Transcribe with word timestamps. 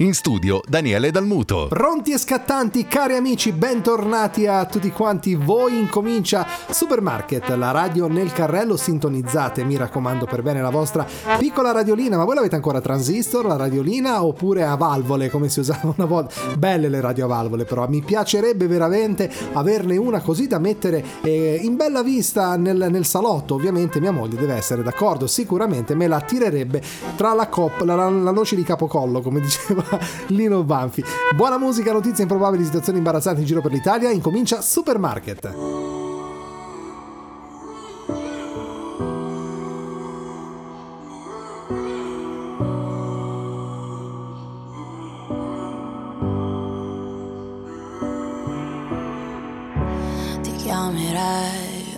In 0.00 0.12
studio 0.12 0.60
Daniele 0.68 1.10
Dalmuto. 1.10 1.68
Pronti 1.70 2.12
e 2.12 2.18
scattanti, 2.18 2.84
cari 2.84 3.16
amici, 3.16 3.50
bentornati 3.52 4.46
a 4.46 4.66
tutti 4.66 4.90
quanti 4.90 5.34
voi. 5.34 5.78
Incomincia 5.78 6.46
Supermarket, 6.68 7.48
la 7.56 7.70
radio 7.70 8.06
nel 8.06 8.30
carrello. 8.30 8.76
Sintonizzate, 8.76 9.64
mi 9.64 9.74
raccomando, 9.78 10.26
per 10.26 10.42
bene 10.42 10.60
la 10.60 10.68
vostra 10.68 11.06
piccola 11.38 11.72
radiolina. 11.72 12.18
Ma 12.18 12.24
voi 12.24 12.34
l'avete 12.34 12.56
ancora 12.56 12.76
a 12.76 12.80
transistor, 12.82 13.46
la 13.46 13.56
radiolina, 13.56 14.22
oppure 14.22 14.64
a 14.64 14.74
valvole, 14.74 15.30
come 15.30 15.48
si 15.48 15.60
usava 15.60 15.94
una 15.96 16.04
volta? 16.04 16.34
Belle 16.58 16.90
le 16.90 17.00
radio 17.00 17.24
a 17.24 17.28
valvole, 17.28 17.64
però 17.64 17.88
mi 17.88 18.02
piacerebbe 18.02 18.66
veramente 18.66 19.32
averne 19.54 19.96
una 19.96 20.20
così 20.20 20.46
da 20.46 20.58
mettere 20.58 21.02
eh, 21.22 21.58
in 21.62 21.74
bella 21.76 22.02
vista 22.02 22.54
nel, 22.56 22.88
nel, 22.90 23.06
salotto. 23.06 23.54
Ovviamente 23.54 23.98
mia 23.98 24.12
moglie 24.12 24.36
deve 24.36 24.56
essere 24.56 24.82
d'accordo, 24.82 25.26
sicuramente 25.26 25.94
me 25.94 26.06
la 26.06 26.20
tirerebbe 26.20 26.82
tra 27.16 27.32
la 27.32 27.48
coppa, 27.48 27.86
la, 27.86 27.94
la, 27.94 28.10
la 28.10 28.30
noce 28.30 28.56
di 28.56 28.62
capocollo, 28.62 29.22
come 29.22 29.40
diceva 29.46 29.84
Lino 30.28 30.62
Banfi. 30.62 31.04
Buona 31.34 31.58
musica, 31.58 31.92
notizie 31.92 32.22
improbabili, 32.22 32.64
situazioni 32.64 32.98
imbarazzanti 32.98 33.40
in 33.40 33.46
giro 33.46 33.60
per 33.60 33.72
l'Italia. 33.72 34.10
Incomincia 34.10 34.60
Supermarket. 34.60 35.94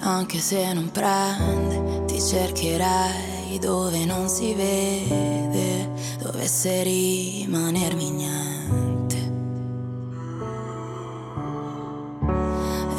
Anche 0.00 0.38
se 0.38 0.72
non 0.72 0.90
prende, 0.90 2.04
ti 2.06 2.20
cercherai 2.20 3.58
dove 3.60 4.04
non 4.04 4.28
si 4.28 4.52
vede 4.52 5.47
dovesse 6.18 6.82
rimanermi 6.82 8.10
niente. 8.10 9.16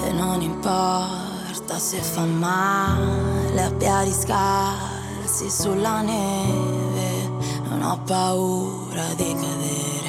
E 0.05 0.11
non 0.13 0.41
importa 0.41 1.77
se 1.77 1.97
fa 2.01 2.23
male 2.23 3.61
a 3.61 3.71
piedi 3.71 4.11
scarsi 4.11 5.49
sulla 5.49 6.01
neve, 6.01 7.27
non 7.69 7.81
ho 7.83 8.01
paura 8.05 9.13
di 9.15 9.33
cadere. 9.33 10.08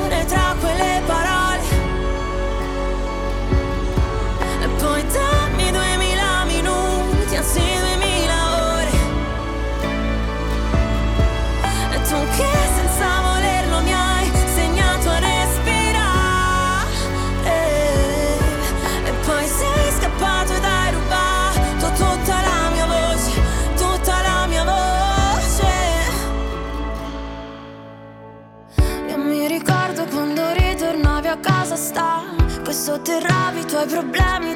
sotterravi 32.81 33.59
i 33.59 33.65
tuoi 33.65 33.85
problemi 33.85 34.55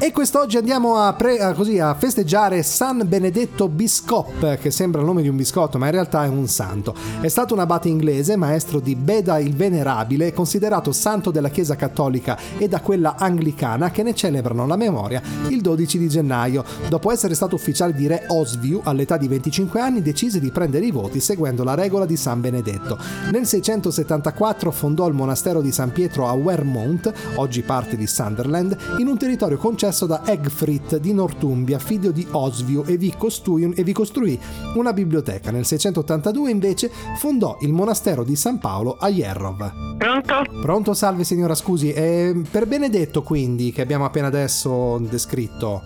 E 0.00 0.12
quest'oggi 0.12 0.56
andiamo 0.56 0.98
a, 0.98 1.12
pre- 1.14 1.40
a 1.40 1.52
così, 1.54 1.80
a 1.80 1.92
festeggiare 1.92 2.62
San 2.62 3.02
Benedetto 3.04 3.66
Biscop, 3.66 4.56
che 4.58 4.70
sembra 4.70 5.00
il 5.00 5.06
nome 5.06 5.22
di 5.22 5.28
un 5.28 5.34
biscotto, 5.34 5.76
ma 5.76 5.86
in 5.86 5.92
realtà 5.92 6.22
è 6.24 6.28
un 6.28 6.46
santo. 6.46 6.94
È 7.20 7.26
stato 7.26 7.52
un 7.52 7.58
abate 7.58 7.88
inglese, 7.88 8.36
maestro 8.36 8.78
di 8.78 8.94
Beda 8.94 9.40
il 9.40 9.56
Venerabile, 9.56 10.32
considerato 10.32 10.92
santo 10.92 11.32
della 11.32 11.48
Chiesa 11.48 11.74
Cattolica 11.74 12.38
e 12.58 12.68
da 12.68 12.80
quella 12.80 13.16
anglicana 13.18 13.90
che 13.90 14.04
ne 14.04 14.14
celebrano 14.14 14.68
la 14.68 14.76
memoria 14.76 15.20
il 15.48 15.60
12 15.60 15.98
di 15.98 16.08
gennaio. 16.08 16.64
Dopo 16.88 17.10
essere 17.10 17.34
stato 17.34 17.56
ufficiale 17.56 17.92
di 17.92 18.06
re 18.06 18.26
Oswiu 18.28 18.80
all'età 18.84 19.16
di 19.16 19.26
25 19.26 19.80
anni, 19.80 20.00
decise 20.00 20.38
di 20.38 20.52
prendere 20.52 20.86
i 20.86 20.92
voti 20.92 21.18
seguendo 21.18 21.64
la 21.64 21.74
regola 21.74 22.06
di 22.06 22.16
San 22.16 22.40
Benedetto. 22.40 22.96
Nel 23.32 23.46
674 23.46 24.70
fondò 24.70 25.08
il 25.08 25.14
monastero 25.14 25.60
di 25.60 25.72
San 25.72 25.90
Pietro 25.90 26.28
a 26.28 26.32
Wermouth, 26.34 27.12
oggi 27.34 27.62
parte 27.62 27.96
di 27.96 28.06
Sunderland, 28.06 28.76
in 28.98 29.08
un 29.08 29.18
territorio 29.18 29.56
concesso 29.56 29.86
da 30.06 30.22
Egfrid 30.24 30.96
di 30.96 31.12
Northumbria, 31.12 31.78
figlio 31.78 32.10
di 32.10 32.26
Oswiu, 32.30 32.84
e 32.86 32.96
vi, 32.96 33.14
costruì, 33.16 33.72
e 33.74 33.82
vi 33.82 33.92
costruì 33.92 34.38
una 34.74 34.92
biblioteca. 34.92 35.50
Nel 35.50 35.64
682 35.64 36.50
invece 36.50 36.90
fondò 37.16 37.56
il 37.60 37.72
monastero 37.72 38.24
di 38.24 38.36
San 38.36 38.58
Paolo 38.58 38.96
a 38.98 39.08
Jerrov. 39.10 39.96
Pronto? 39.98 40.42
Pronto, 40.60 40.94
salve 40.94 41.24
signora, 41.24 41.54
scusi, 41.54 41.92
eh, 41.92 42.40
per 42.50 42.66
Benedetto 42.66 43.22
quindi, 43.22 43.72
che 43.72 43.82
abbiamo 43.82 44.04
appena 44.04 44.28
adesso 44.28 44.98
descritto. 44.98 45.82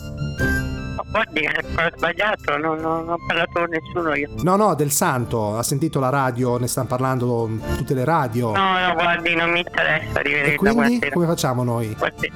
Guardi, 1.13 1.47
ho 1.47 1.97
sbagliato, 1.97 2.57
non, 2.57 2.79
non 2.79 3.09
ho 3.09 3.17
parlato 3.27 3.51
con 3.53 3.69
nessuno 3.69 4.15
io. 4.15 4.31
No, 4.43 4.57
no, 4.57 4.75
del 4.75 4.91
santo, 4.91 5.59
ha 5.59 5.63
sentito 5.63 6.01
la 6.01 6.09
radio, 6.09 6.57
ne 6.59 6.67
stanno 6.67 6.87
parlando 6.87 7.51
tutte 7.77 7.93
le 7.93 8.05
radio. 8.05 8.53
No, 8.53 8.79
no, 8.79 8.95
guardi, 8.95 9.35
non 9.35 9.51
mi 9.51 9.59
interessa, 9.59 10.05
e 10.05 10.19
arrivederci. 10.19 10.57
quindi 10.57 11.11
come 11.11 11.27
facciamo 11.27 11.65
noi? 11.65 11.95
Guardi. 11.99 12.33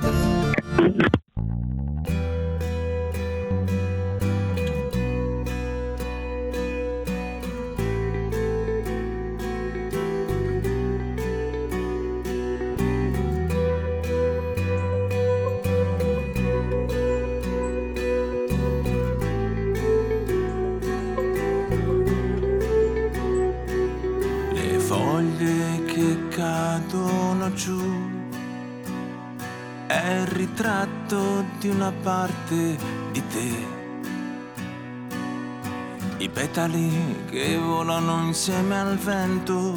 Cadono 27.47 27.55
giù 27.55 27.81
è 29.87 30.11
il 30.21 30.27
ritratto 30.27 31.45
di 31.59 31.69
una 31.69 31.93
parte 32.03 32.77
di 33.13 33.23
te. 33.29 33.75
I 36.19 36.29
petali 36.29 37.25
che 37.31 37.57
volano 37.57 38.25
insieme 38.25 38.81
al 38.81 38.97
vento 38.97 39.75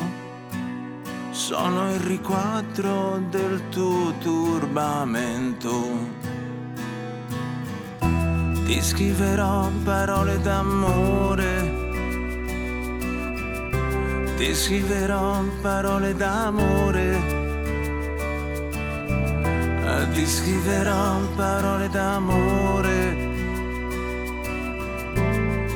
sono 1.31 1.91
il 1.93 1.99
riquadro 1.99 3.21
del 3.29 3.61
tuo 3.69 4.13
turbamento. 4.19 6.17
Ti 8.65 8.81
scriverò 8.81 9.69
parole 9.83 10.39
d'amore 10.41 11.87
ti 14.39 14.55
scriverò 14.55 15.43
parole 15.61 16.15
d'amore, 16.15 17.38
ti 20.19 20.27
scriverò 20.27 21.21
parole 21.37 21.87
d'amore, 21.87 22.99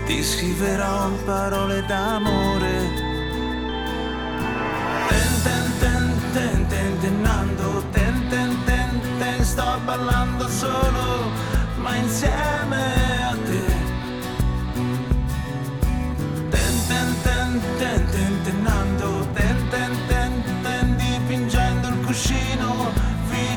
ti 0.05 0.21
scriverò 0.21 1.11
parole 1.23 1.81
d'amore. 1.85 2.75
Ten 5.07 5.31
ten 5.43 5.65
ten 5.79 6.03
ten 6.33 6.67
ten 6.67 6.99
tenando, 6.99 7.83
ten 7.91 8.27
ten 8.27 8.63
ten 8.65 9.01
ten 9.17 9.45
sto 9.45 9.79
ballando 9.85 10.49
solo, 10.49 11.31
ma 11.77 11.95
insieme 11.95 13.22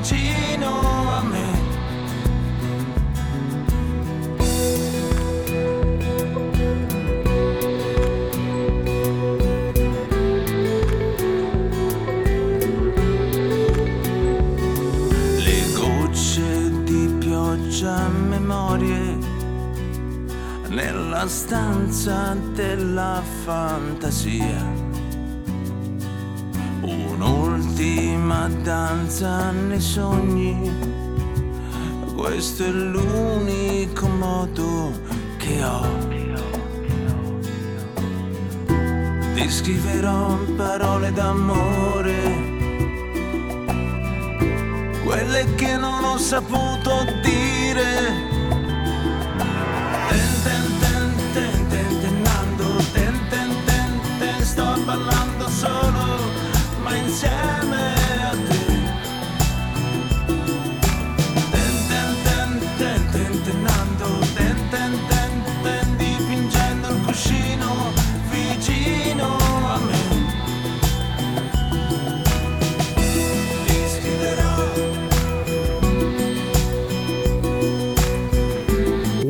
vicino 0.09 1.11
a 1.11 1.23
me 1.23 1.65
Le 15.39 15.73
gocce 15.75 16.85
di 16.85 17.17
pioggia 17.19 18.07
memorie 18.09 19.19
nella 20.69 21.27
stanza 21.27 22.37
della 22.55 23.23
fantasia. 23.45 24.86
Un'ultima 27.79 28.49
danza 28.63 29.51
nei 29.51 29.83
sogni, 29.83 30.73
questo 32.15 32.65
è 32.65 32.71
l'unico 32.71 34.09
modo 34.09 34.99
che 35.37 35.63
ho. 35.63 35.87
Ti 39.35 39.51
scriverò 39.51 40.39
parole 40.57 41.13
d'amore, 41.13 42.17
quelle 45.05 45.55
che 45.57 45.77
non 45.77 46.03
ho 46.03 46.17
saputo 46.17 47.05
dire. 47.21 48.36
Ma 56.97 57.03
insieme 57.03 57.96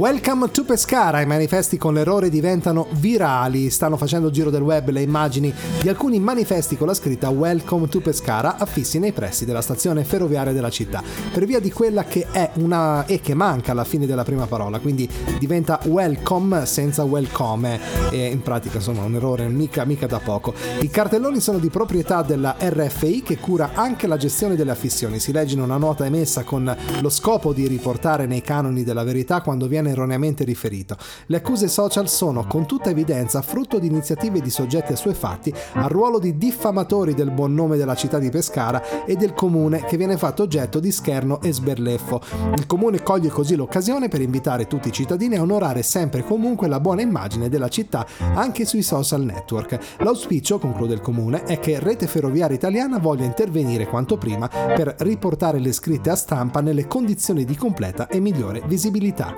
Welcome 0.06 0.52
to 0.52 0.62
Pescara, 0.62 1.20
i 1.20 1.26
manifesti 1.26 1.78
con 1.78 1.92
l'errore 1.92 2.30
diventano 2.30 2.86
virali, 2.90 3.70
stanno 3.70 3.96
facendo 3.96 4.30
giro 4.30 4.50
del 4.50 4.62
web 4.62 4.90
le 4.90 5.02
immagini 5.02 5.52
di 5.82 5.88
alcuni 5.88 6.20
manifesti 6.20 6.76
con 6.76 6.86
la 6.86 6.94
scritta 6.94 7.28
Welcome 7.28 7.88
to 7.88 7.98
Pescara 8.00 8.56
affissi 8.56 9.00
nei 9.00 9.10
pressi 9.10 9.44
della 9.44 9.60
stazione 9.60 10.04
ferroviaria 10.04 10.52
della 10.52 10.70
città, 10.70 11.02
per 11.32 11.44
via 11.44 11.58
di 11.58 11.72
quella 11.72 12.04
che 12.04 12.28
è 12.30 12.50
una 12.58 13.04
e 13.06 13.20
che 13.20 13.34
manca 13.34 13.72
alla 13.72 13.82
fine 13.82 14.06
della 14.06 14.22
prima 14.22 14.46
parola, 14.46 14.78
quindi 14.78 15.10
diventa 15.40 15.80
welcome 15.86 16.66
senza 16.66 17.02
welcome. 17.02 17.80
E 18.12 18.26
in 18.26 18.42
pratica 18.42 18.76
insomma 18.76 19.02
un 19.02 19.16
errore 19.16 19.48
mica, 19.48 19.84
mica 19.84 20.06
da 20.06 20.20
poco. 20.20 20.54
I 20.82 20.88
cartelloni 20.88 21.40
sono 21.40 21.58
di 21.58 21.68
proprietà 21.68 22.22
della 22.22 22.54
RFI 22.56 23.22
che 23.22 23.38
cura 23.38 23.70
anche 23.74 24.06
la 24.06 24.16
gestione 24.16 24.54
delle 24.54 24.70
affissioni, 24.70 25.18
si 25.18 25.32
legge 25.32 25.54
in 25.54 25.62
una 25.62 25.78
nota 25.78 26.06
emessa 26.06 26.44
con 26.44 26.76
lo 27.00 27.08
scopo 27.08 27.52
di 27.52 27.66
riportare 27.66 28.26
nei 28.26 28.40
canoni 28.40 28.84
della 28.84 29.02
verità 29.02 29.40
quando 29.40 29.66
viene 29.66 29.94
erroneamente 29.96 30.44
riferito. 30.44 30.96
Le 31.26 31.38
accuse 31.38 31.68
social 31.68 32.08
sono 32.08 32.46
con 32.46 32.66
tutta 32.66 32.90
evidenza 32.90 33.40
frutto 33.40 33.78
di 33.78 33.86
iniziative 33.86 34.40
di 34.40 34.50
soggetti 34.50 34.92
assuefatti 34.92 35.52
al 35.72 35.88
ruolo 35.88 36.18
di 36.18 36.36
diffamatori 36.36 37.14
del 37.14 37.30
buon 37.30 37.54
nome 37.54 37.78
della 37.78 37.94
città 37.94 38.18
di 38.18 38.30
Pescara 38.30 39.04
e 39.06 39.16
del 39.16 39.32
comune 39.32 39.84
che 39.84 39.96
viene 39.96 40.16
fatto 40.18 40.42
oggetto 40.42 40.78
di 40.78 40.92
scherno 40.92 41.40
e 41.40 41.52
sberleffo. 41.52 42.20
Il 42.56 42.66
comune 42.66 43.02
coglie 43.02 43.30
così 43.30 43.56
l'occasione 43.56 44.08
per 44.08 44.20
invitare 44.20 44.66
tutti 44.66 44.88
i 44.88 44.92
cittadini 44.92 45.36
a 45.36 45.42
onorare 45.42 45.82
sempre 45.82 46.20
e 46.20 46.24
comunque 46.24 46.68
la 46.68 46.80
buona 46.80 47.00
immagine 47.00 47.48
della 47.48 47.68
città 47.68 48.06
anche 48.34 48.64
sui 48.66 48.82
social 48.82 49.22
network. 49.22 49.78
L'auspicio, 49.98 50.58
conclude 50.58 50.94
il 50.94 51.00
comune, 51.00 51.44
è 51.44 51.58
che 51.58 51.78
Rete 51.78 52.06
Ferroviaria 52.06 52.56
Italiana 52.56 52.98
voglia 52.98 53.24
intervenire 53.24 53.86
quanto 53.86 54.18
prima 54.18 54.48
per 54.48 54.94
riportare 54.98 55.58
le 55.58 55.72
scritte 55.72 56.10
a 56.10 56.16
stampa 56.16 56.60
nelle 56.60 56.86
condizioni 56.86 57.44
di 57.44 57.56
completa 57.56 58.08
e 58.08 58.20
migliore 58.20 58.62
visibilità. 58.66 59.34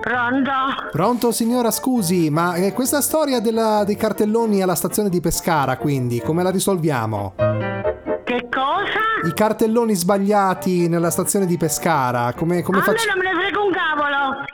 Pronto? 0.49 0.89
Pronto 0.91 1.33
signora, 1.33 1.71
scusi, 1.71 2.31
ma 2.31 2.55
eh, 2.55 2.73
questa 2.73 3.01
storia 3.03 3.41
della- 3.41 3.85
dei 3.85 3.97
cartelloni 3.97 4.63
alla 4.63 4.75
stazione 4.75 5.09
di 5.11 5.21
Pescara, 5.21 5.77
quindi, 5.77 6.21
come 6.21 6.43
la 6.43 6.51
risolviamo? 6.51 7.35
Che 7.37 8.49
cosa? 8.51 9.27
I 9.29 9.35
cartelloni 9.35 9.95
sbagliati 9.95 10.89
nella 10.89 11.11
stazione 11.11 11.45
di 11.47 11.57
Pescara, 11.59 12.33
come, 12.35 12.63
come 12.63 12.79
a 12.79 12.81
me 12.81 12.87
facciamo? 12.87 13.13
non 13.15 13.25
me 13.25 13.33
ne 13.33 13.41
frega 13.41 13.61
un 13.61 13.73
cavolo, 13.73 14.45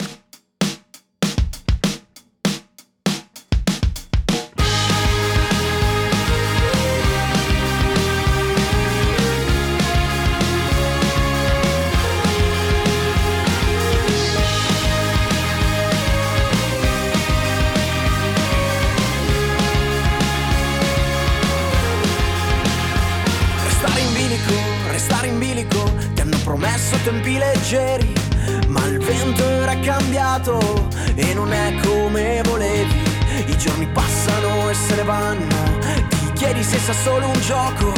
cambiato 30.45 30.89
e 31.15 31.35
non 31.35 31.53
è 31.53 31.75
come 31.83 32.43
volevi. 32.45 33.03
I 33.47 33.57
giorni 33.57 33.87
passano 33.89 34.71
e 34.71 34.75
se 34.75 34.95
ne 34.97 35.03
vanno, 35.03 35.79
ti 36.09 36.33
chiedi 36.35 36.63
se 36.63 36.79
sia 36.79 36.93
solo 36.93 37.27
un 37.27 37.41
gioco, 37.41 37.93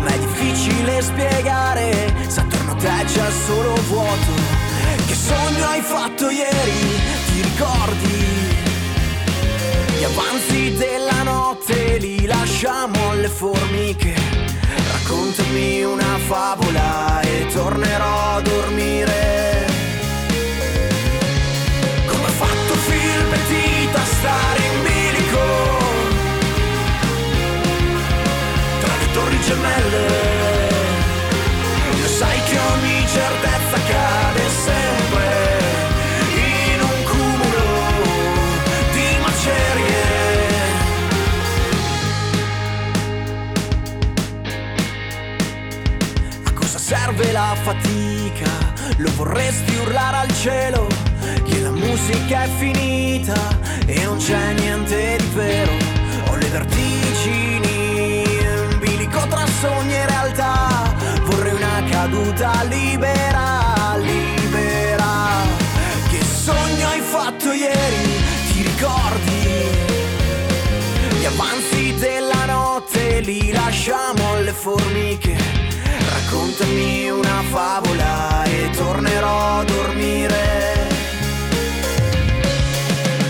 ma 0.00 0.06
è 0.06 0.18
difficile 0.18 1.02
spiegare 1.02 2.14
se 2.28 2.40
attorno 2.40 2.72
a 2.72 2.74
te 2.74 3.04
c'è 3.06 3.30
solo 3.46 3.74
vuoto. 3.88 4.32
Che 5.06 5.14
sogno 5.14 5.66
hai 5.66 5.80
fatto 5.80 6.28
ieri? 6.28 7.00
Ti 7.26 7.42
ricordi? 7.42 8.34
Gli 9.98 10.04
avanzi 10.04 10.76
della 10.76 11.22
notte 11.22 11.96
li 11.98 12.26
lasciamo 12.26 13.10
alle 13.10 13.28
formiche. 13.28 14.14
Raccontami 14.92 15.84
una 15.84 16.18
favola 16.26 17.20
e 17.20 17.46
tornerò 17.52 18.34
a 18.36 18.40
dormire. 18.40 19.55
Gemelle. 29.46 30.06
Sai 32.18 32.38
che 32.48 32.58
ogni 32.58 33.06
certezza 33.06 33.78
cade 33.90 34.44
sempre 34.64 35.26
in 36.34 36.80
un 36.80 36.98
cumulo 37.10 37.68
di 38.92 39.08
macerie. 39.24 40.04
A 46.44 46.52
cosa 46.52 46.78
serve 46.78 47.32
la 47.32 47.54
fatica? 47.62 48.50
Lo 48.96 49.10
vorresti 49.14 49.74
urlare 49.76 50.16
al 50.16 50.34
cielo 50.34 50.86
che 51.44 51.60
la 51.60 51.70
musica 51.70 52.44
è 52.44 52.48
finita 52.56 53.58
e 53.84 54.02
non 54.04 54.16
c'è 54.16 54.54
niente 54.54 55.16
di 55.18 55.28
vero. 55.34 55.72
Ho 56.28 56.34
le 56.36 56.48
vertigini 56.48 57.55
sogni 59.60 59.94
e 59.94 60.06
realtà. 60.06 60.94
Vorrei 61.22 61.54
una 61.54 61.82
caduta 61.88 62.62
libera, 62.64 63.96
libera. 63.96 65.12
Che 66.10 66.20
sogno 66.22 66.88
hai 66.88 67.00
fatto 67.00 67.52
ieri? 67.52 68.24
Ti 68.52 68.62
ricordi? 68.62 69.40
Gli 71.18 71.24
avanzi 71.24 71.94
della 71.94 72.44
notte 72.46 73.20
li 73.20 73.52
lasciamo 73.52 74.32
alle 74.34 74.52
formiche. 74.52 75.36
Raccontami 76.10 77.10
una 77.10 77.42
favola 77.50 78.44
e 78.44 78.70
tornerò 78.76 79.58
a 79.60 79.64
dormire. 79.64 80.44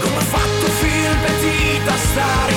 Come 0.00 0.16
ha 0.16 0.26
fatto 0.34 0.66
Phil 0.80 1.16
Petit 1.24 1.88
a 1.88 1.96
stare 1.96 2.55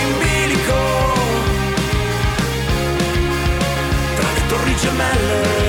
le 4.81 4.87
torri 4.87 4.87
gemelle. 4.87 5.68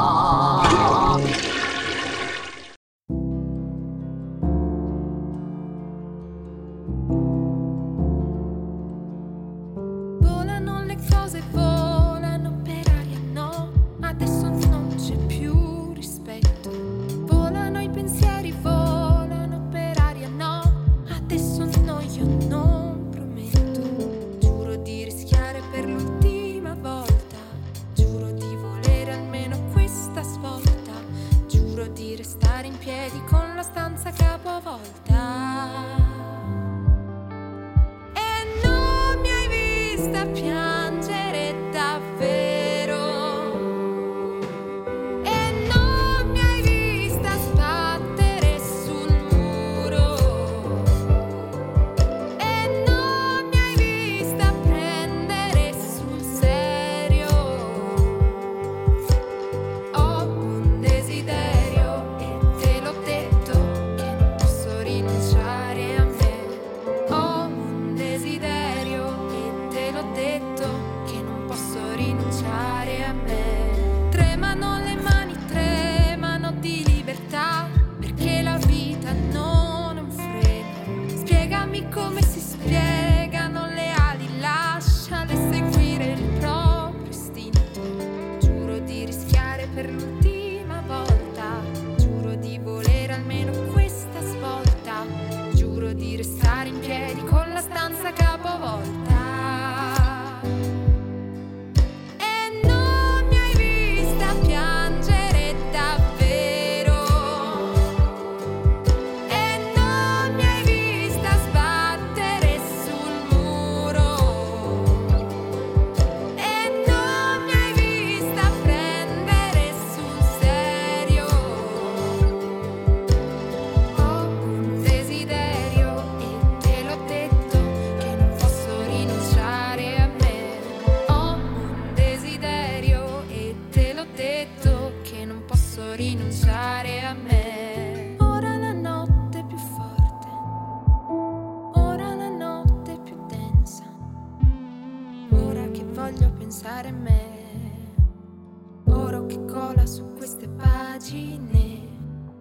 Queste 150.21 150.47
pagine. 150.49 151.81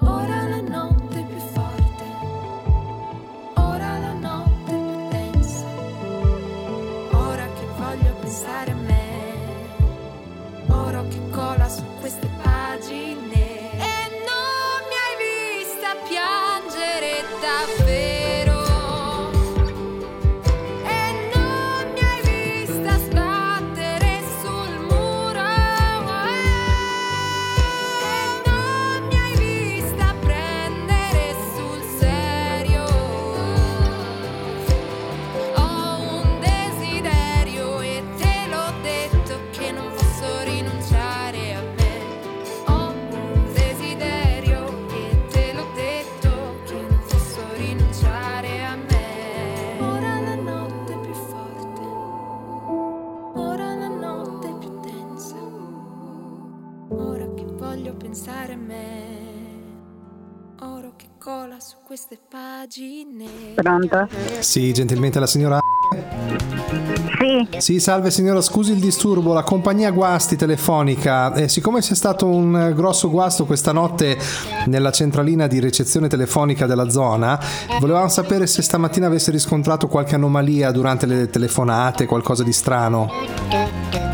Ora 0.00 0.48
la 0.48 0.60
notte 0.60 1.09
Pronto? 63.54 64.08
Sì, 64.40 64.72
gentilmente 64.72 65.20
la 65.20 65.26
signora. 65.26 65.58
Sì, 67.20 67.60
Sì, 67.60 67.80
salve 67.80 68.10
signora, 68.10 68.40
scusi 68.40 68.72
il 68.72 68.80
disturbo, 68.80 69.32
la 69.32 69.42
compagnia 69.42 69.90
Guasti 69.90 70.36
telefonica, 70.36 71.32
eh, 71.34 71.48
siccome 71.48 71.80
c'è 71.80 71.94
stato 71.94 72.26
un 72.26 72.72
grosso 72.74 73.10
guasto 73.10 73.44
questa 73.44 73.72
notte 73.72 74.18
nella 74.66 74.90
centralina 74.90 75.46
di 75.46 75.60
ricezione 75.60 76.08
telefonica 76.08 76.66
della 76.66 76.88
zona, 76.88 77.38
volevamo 77.78 78.08
sapere 78.08 78.46
se 78.46 78.62
stamattina 78.62 79.06
avesse 79.06 79.30
riscontrato 79.30 79.86
qualche 79.86 80.16
anomalia 80.16 80.72
durante 80.72 81.06
le 81.06 81.28
telefonate, 81.28 82.06
qualcosa 82.06 82.42
di 82.42 82.52
strano. 82.52 84.09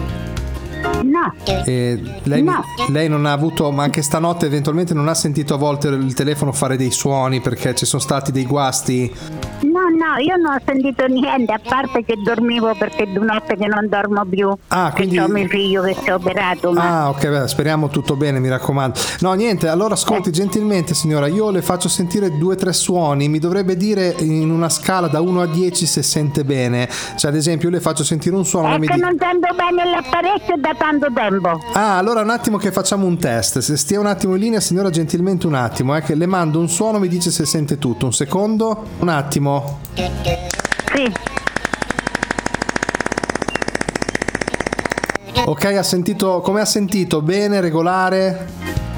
No, 1.20 1.35
E 1.64 2.00
lei, 2.24 2.42
No. 2.42 2.62
lei 2.88 3.09
non 3.09 3.26
ha 3.26 3.33
avuto, 3.33 3.70
ma 3.70 3.83
anche 3.85 4.02
stanotte 4.02 4.46
eventualmente 4.46 4.94
non 4.94 5.09
ha 5.09 5.14
sentito 5.14 5.55
a 5.55 5.57
volte 5.57 5.88
il 5.88 6.14
telefono 6.14 6.52
fare 6.52 6.76
dei 6.76 6.90
suoni 6.90 7.40
perché 7.40 7.74
ci 7.74 7.87
sono 7.87 8.02
stati 8.02 8.33
dei 8.33 8.44
guasti? 8.46 9.12
no, 9.62 9.81
no, 9.90 10.16
io 10.22 10.37
non 10.37 10.55
ho 10.55 10.59
sentito 10.64 11.05
niente, 11.07 11.52
a 11.52 11.61
parte 11.62 12.02
che 12.05 12.14
dormivo 12.24 12.74
perché 12.79 13.07
due 13.12 13.24
notte 13.26 13.57
che 13.57 13.66
non 13.66 13.87
dormo 13.88 14.24
più. 14.24 14.50
Ah, 14.68 14.90
quindi- 14.94 15.16
Che 15.16 15.20
ho 15.22 15.29
mio 15.29 15.46
figlio 15.48 15.83
che 15.83 15.94
si 16.00 16.09
è 16.09 16.14
operato, 16.14 16.72
ma 16.72 17.02
Ah, 17.05 17.09
ok, 17.11 17.29
beh, 17.29 17.48
speriamo 17.48 17.88
tutto 17.88 18.16
bene, 18.16 18.38
mi 18.38 18.48
raccomando. 18.48 18.98
No, 19.20 19.33
niente, 19.35 19.68
allora 19.68 19.92
ascolti 19.94 20.31
gentilmente, 20.33 20.94
signora, 20.94 21.26
io 21.26 21.50
le 21.50 21.61
faccio 21.62 21.88
sentire 21.88 22.37
due 22.38 22.55
o 22.55 22.57
tre 22.57 22.72
suoni, 22.72 23.29
mi 23.29 23.38
dovrebbe 23.38 23.76
dire 23.76 24.14
in 24.20 24.50
una 24.50 24.68
scala 24.70 25.09
da 25.09 25.20
1 25.20 25.42
a 25.42 25.46
10 25.46 25.85
se 25.87 26.02
sente 26.02 26.44
bene. 26.44 26.88
Cioè, 27.16 27.31
ad 27.31 27.37
esempio, 27.37 27.68
io 27.68 27.74
le 27.74 27.81
faccio 27.81 28.02
sentire 28.05 28.35
un 28.35 28.44
suono, 28.46 28.68
lei 28.68 28.79
mi 28.79 28.87
non 28.87 29.16
sento 29.18 29.48
bene 29.55 29.90
l'apparecchio 29.90 30.57
da 30.59 30.74
tanto 30.79 31.06
tempo. 31.12 31.61
Ah, 31.73 31.99
allora 31.99 32.21
un 32.21 32.31
attimo 32.31 32.57
che 32.57 32.73
facciamo 32.73 33.07
un 33.07 33.19
test. 33.19 33.59
Se 33.59 33.77
stia 33.77 33.99
un 34.01 34.07
attimo 34.07 34.35
in 34.35 34.40
linea, 34.40 34.61
signora, 34.61 34.90
gentilmente 34.90 35.47
un 35.47 35.55
attimo, 35.55 35.97
eh, 35.97 36.03
che 36.03 36.14
le 36.14 36.27
mando 36.27 36.59
un 36.59 36.69
suono, 36.69 36.99
mi 36.99 37.09
dice 37.09 37.31
se 37.31 37.45
sente 37.47 37.79
tutto. 37.79 38.07
Un 38.07 38.12
secondo, 38.12 38.85
un 38.99 39.09
attimo. 39.09 39.81
Sì, 39.95 41.12
Ok, 45.49 45.64
ha 45.66 45.83
sentito, 45.85 46.40
come 46.40 46.61
ha 46.61 46.64
sentito? 46.64 47.23
Bene, 47.23 47.61
regolare? 47.61 48.49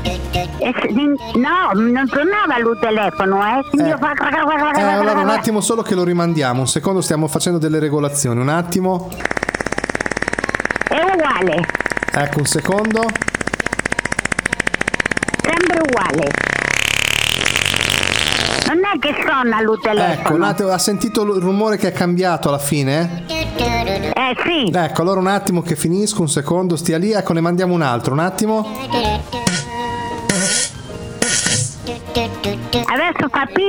E 0.03 0.73
se- 0.81 1.39
no, 1.39 1.71
non 1.75 2.07
suonava 2.07 2.59
lui 2.59 2.79
telefono, 2.81 3.43
eh. 3.45 3.61
Eh. 3.83 4.81
Eh, 4.81 4.83
allora 4.83 5.21
un 5.21 5.29
attimo 5.29 5.61
solo 5.61 5.83
che 5.83 5.95
lo 5.95 6.05
rimandiamo. 6.05 6.61
Un 6.61 6.67
secondo, 6.67 7.03
stiamo 7.03 7.29
facendo 7.29 7.59
delle 7.59 7.79
regolazioni. 7.79 8.41
Un 8.41 8.49
attimo. 8.49 9.11
È 10.89 11.03
uguale, 11.03 11.67
Ecco, 12.13 12.39
un 12.39 12.47
secondo. 12.47 13.05
sempre 15.43 15.81
uguale. 15.81 16.31
Non 18.67 18.79
è 18.85 18.99
che 18.99 19.15
suona 19.25 19.63
lui 19.63 19.77
Ecco, 19.77 19.89
un 19.91 19.97
telefono. 19.97 20.45
attimo, 20.47 20.69
ha 20.71 20.79
sentito 20.79 21.23
il 21.23 21.41
rumore 21.41 21.77
che 21.79 21.89
è 21.89 21.93
cambiato 21.93 22.49
alla 22.49 22.59
fine? 22.59 23.25
Eh 23.57 24.37
sì, 24.45 24.71
Ecco, 24.75 25.01
allora 25.03 25.21
un 25.21 25.27
attimo 25.27 25.63
che 25.63 25.75
finisco, 25.75 26.21
un 26.21 26.29
secondo, 26.29 26.77
stia 26.77 26.99
lì, 26.99 27.13
ecco, 27.13 27.33
ne 27.33 27.41
mandiamo 27.41 27.73
un 27.75 27.83
altro, 27.83 28.13
un 28.13 28.19
attimo. 28.21 28.67
adesso 32.85 33.29
fa 33.31 33.47
pi, 33.53 33.63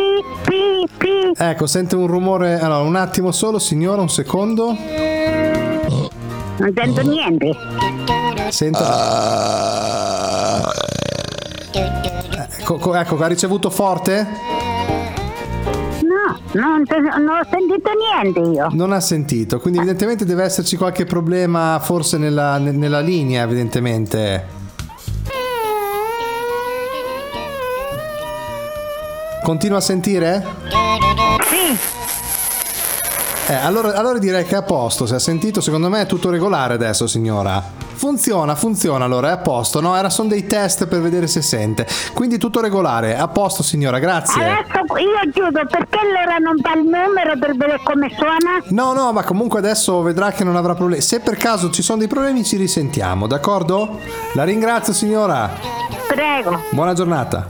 pi, 0.45 0.87
pi. 0.97 1.31
Ecco, 1.35 1.65
sente 1.67 1.95
un 1.95 2.07
rumore, 2.07 2.59
allora 2.59 2.81
un 2.81 2.95
attimo 2.95 3.31
solo, 3.31 3.59
signora, 3.59 4.01
un 4.01 4.09
secondo. 4.09 4.75
Non 6.57 6.73
sento 6.75 7.01
niente. 7.07 7.51
Senta. 8.49 8.89
Ecco, 12.59 12.77
co- 12.77 12.95
ecco, 12.95 13.17
ha 13.17 13.27
ricevuto 13.27 13.69
forte? 13.69 14.27
No, 16.03 16.39
non, 16.53 16.83
non 16.89 17.37
ho 17.37 17.47
sentito 17.49 17.89
niente 17.95 18.39
io. 18.39 18.67
Non 18.71 18.91
ha 18.91 18.99
sentito, 18.99 19.59
quindi 19.59 19.79
evidentemente 19.79 20.25
deve 20.25 20.43
esserci 20.43 20.75
qualche 20.77 21.05
problema 21.05 21.79
forse 21.81 22.17
nella, 22.17 22.57
ne- 22.57 22.71
nella 22.71 22.99
linea, 22.99 23.43
evidentemente. 23.43 24.57
Continua 29.43 29.77
a 29.77 29.81
sentire? 29.81 30.45
Eh, 33.49 33.55
allora, 33.55 33.95
allora 33.95 34.19
direi 34.19 34.45
che 34.45 34.53
è 34.53 34.57
a 34.59 34.61
posto, 34.61 35.07
se 35.07 35.15
ha 35.15 35.19
sentito, 35.19 35.59
secondo 35.59 35.89
me 35.89 36.01
è 36.01 36.05
tutto 36.05 36.29
regolare 36.29 36.75
adesso, 36.75 37.07
signora. 37.07 37.59
Funziona, 37.93 38.53
funziona, 38.53 39.05
allora 39.05 39.29
è 39.29 39.31
a 39.31 39.37
posto, 39.37 39.81
no? 39.81 39.95
Era, 39.95 40.11
sono 40.11 40.29
dei 40.29 40.45
test 40.45 40.85
per 40.85 41.01
vedere 41.01 41.25
se 41.25 41.41
sente. 41.41 41.87
Quindi 42.13 42.37
tutto 42.37 42.61
regolare, 42.61 43.17
a 43.17 43.27
posto, 43.27 43.63
signora, 43.63 43.97
grazie. 43.97 44.39
adesso 44.43 44.97
io 44.99 45.31
chiudo 45.31 45.65
perché 45.67 45.97
allora 45.97 46.37
non 46.37 46.59
fa 46.61 46.73
il 46.75 46.83
numero 46.83 47.39
per 47.39 47.57
vedere 47.57 47.79
come 47.83 48.11
suona? 48.15 48.61
No, 48.67 48.93
no, 48.93 49.11
ma 49.13 49.23
comunque 49.23 49.57
adesso 49.57 49.99
vedrà 50.03 50.29
che 50.29 50.43
non 50.43 50.55
avrà 50.55 50.75
problemi. 50.75 51.01
Se 51.01 51.19
per 51.19 51.35
caso 51.35 51.71
ci 51.71 51.81
sono 51.81 51.97
dei 51.97 52.07
problemi 52.07 52.43
ci 52.43 52.55
risentiamo, 52.55 53.25
d'accordo? 53.25 53.99
La 54.33 54.43
ringrazio, 54.43 54.93
signora. 54.93 55.49
Prego. 56.07 56.65
Buona 56.69 56.93
giornata. 56.93 57.49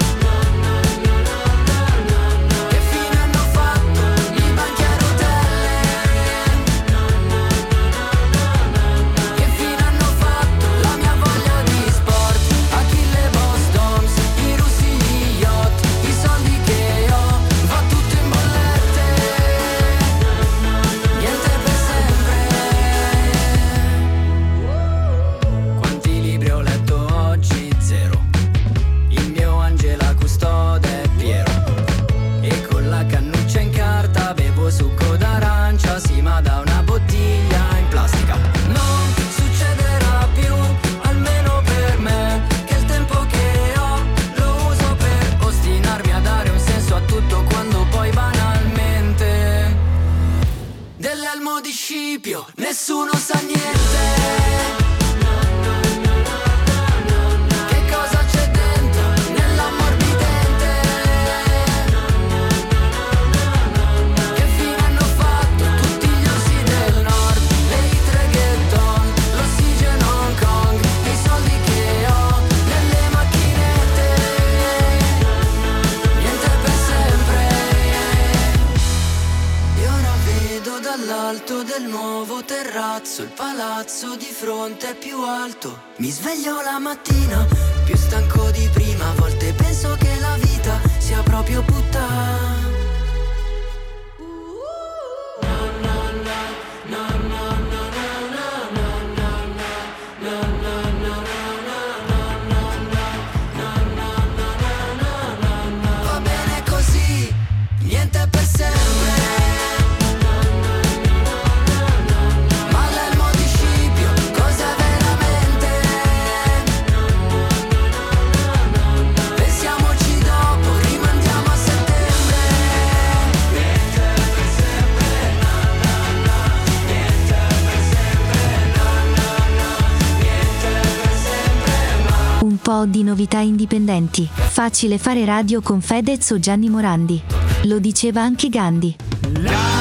Novità 133.21 133.37
indipendenti. 133.37 134.27
Facile 134.31 134.97
fare 134.97 135.23
radio 135.25 135.61
con 135.61 135.79
Fedez 135.79 136.31
o 136.31 136.39
Gianni 136.39 136.69
Morandi. 136.69 137.21
Lo 137.65 137.77
diceva 137.77 138.21
anche 138.21 138.49
Gandhi. 138.49 138.95
È 139.21 139.80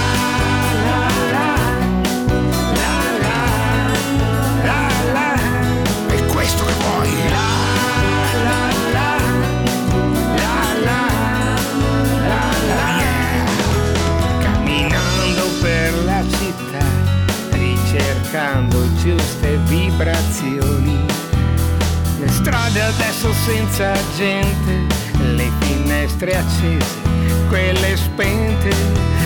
senza 23.44 23.92
gente, 24.16 24.86
le 25.34 25.50
finestre 25.60 26.36
accese, 26.36 27.00
quelle 27.48 27.96
spente. 27.96 28.68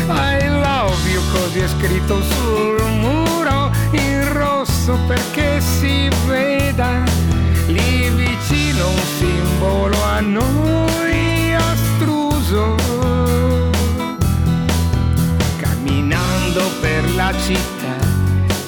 I 0.09 0.49
love 0.49 1.11
you, 1.11 1.23
così 1.33 1.61
è 1.61 1.69
scritto 1.69 2.23
sul 2.23 2.83
muro 3.01 3.71
in 3.93 4.33
rosso 4.33 4.97
perché 5.07 5.61
si 5.61 6.09
veda 6.27 7.03
lì 7.67 8.09
vicino 8.11 8.89
un 8.89 9.03
simbolo 9.19 10.03
a 10.05 10.21
noi 10.21 11.55
astruso. 11.55 12.77
Camminando 15.57 16.71
per 16.81 17.15
la 17.15 17.33
città, 17.45 17.97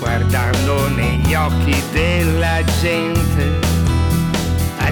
guardando 0.01 0.89
negli 0.89 1.35
occhi 1.35 1.81
della 1.93 2.65
gente, 2.81 3.66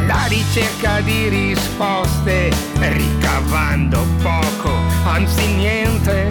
alla 0.05 0.27
ricerca 0.27 1.01
di 1.01 1.29
risposte, 1.29 2.53
ricavando 2.79 4.07
poco, 4.23 4.73
anzi 5.05 5.47
niente. 5.55 6.31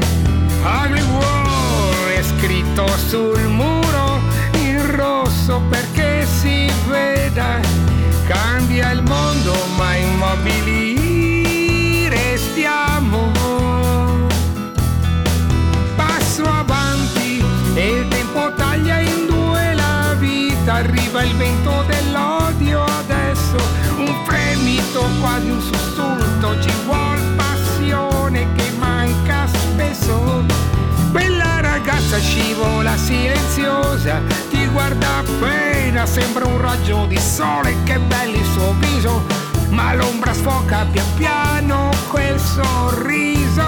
Ugly 0.63 1.01
War 1.01 2.07
è 2.15 2.23
scritto 2.23 2.87
sul 3.07 3.41
muro 3.47 4.19
in 4.53 4.95
rosso 4.95 5.61
perché 5.69 6.25
si 6.25 6.71
veda, 6.87 7.59
cambia 8.27 8.91
il 8.91 9.01
mondo 9.01 9.53
ma 9.75 9.95
immobili 9.95 12.07
restiamo 12.07 13.31
passo 15.95 16.43
avanti 16.43 17.43
e 17.73 17.87
il 17.87 18.07
tempo 18.07 18.53
taglia 18.55 18.99
in 18.99 19.25
due 19.27 19.73
la 19.73 20.15
vita, 20.17 20.75
arriva 20.75 21.23
il 21.23 21.35
vento 21.35 21.69
dell'odio 21.69 21.92
quasi 25.23 25.49
un 25.49 25.61
sussulto, 25.61 26.59
ci 26.59 26.73
vuol 26.83 27.17
passione 27.37 28.45
che 28.57 28.71
manca 28.77 29.47
spesso. 29.47 30.43
Quella 31.13 31.61
ragazza 31.61 32.19
scivola 32.19 32.97
silenziosa, 32.97 34.21
ti 34.49 34.67
guarda 34.67 35.19
appena, 35.19 36.05
sembra 36.05 36.45
un 36.45 36.59
raggio 36.59 37.05
di 37.05 37.17
sole, 37.17 37.73
che 37.85 37.99
bello 37.99 38.35
il 38.35 38.45
suo 38.45 38.75
viso, 38.79 39.23
ma 39.69 39.93
l'ombra 39.93 40.33
sfoca 40.33 40.85
pian 40.91 41.05
piano 41.15 41.89
quel 42.09 42.37
sorriso 42.37 43.63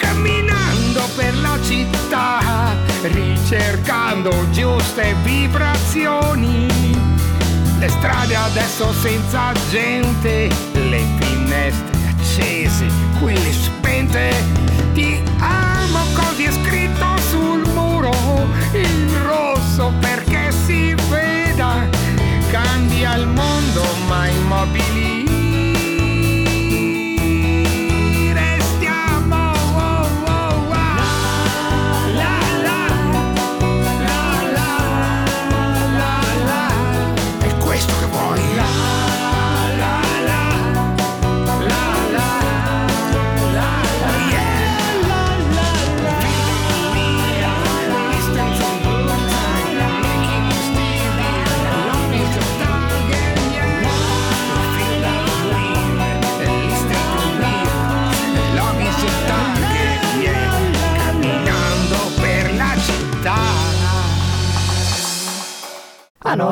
camminando 0.00 1.02
per 1.14 1.36
la 1.36 1.58
città, 1.62 2.74
ricercando 3.02 4.32
giuste 4.50 5.14
vibrazioni. 5.24 6.97
Le 7.78 7.88
strade 7.88 8.34
adesso 8.34 8.92
senza 8.92 9.52
gente, 9.70 10.48
le 10.72 11.04
finestre 11.20 12.08
accese, 12.08 12.86
quelle 13.20 13.52
spente. 13.52 14.34
Ti 14.94 15.22
amo 15.38 16.00
così 16.12 16.44
è 16.44 16.52
scritto 16.52 17.06
sul 17.28 17.62
muro, 17.72 18.12
in 18.72 19.22
rosso 19.24 19.92
perché 20.00 20.50
si 20.66 20.92
veda. 21.08 21.88
Cambia 22.50 23.14
il 23.14 23.28
mondo 23.28 23.84
ma 24.08 24.26
immobili 24.26 25.17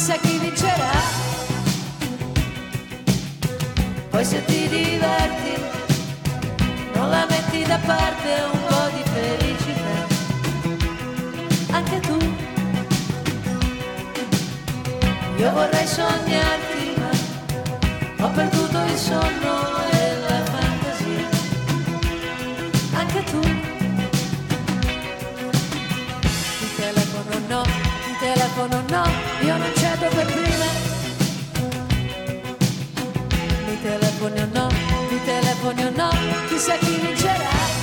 Chissà 0.00 0.16
chi 0.16 0.38
vincerà. 0.38 0.92
Poi 4.08 4.24
se 4.24 4.42
ti 4.46 4.66
diverti, 4.66 5.52
non 6.94 7.10
la 7.10 7.26
metti 7.28 7.62
da 7.64 7.78
parte 7.84 8.28
un 8.50 8.60
po' 8.66 8.88
di 8.94 9.02
felicità. 9.12 9.98
Anche 11.76 12.00
tu, 12.00 12.16
Io 15.36 15.50
vorrei 15.52 15.86
sognarti, 15.86 16.94
ma 16.96 18.24
ho 18.24 18.30
perduto 18.30 18.78
il 18.84 18.96
sonno 18.96 19.54
e 19.90 20.16
la 20.28 20.42
fantasia. 20.52 21.28
Anche 22.94 23.24
tu. 23.24 23.59
Telefono 28.50 28.82
no, 28.88 29.04
io 29.42 29.56
non 29.56 29.72
cedo 29.74 30.08
per 30.08 30.26
prima. 30.26 30.66
Mi 33.66 33.82
telefoni 33.82 34.40
o 34.40 34.48
no, 34.52 34.68
mi 35.08 35.24
telefoni 35.24 35.84
o 35.84 35.90
no, 35.90 36.10
chissà 36.48 36.76
chi 36.76 36.96
vincerà. 36.96 37.79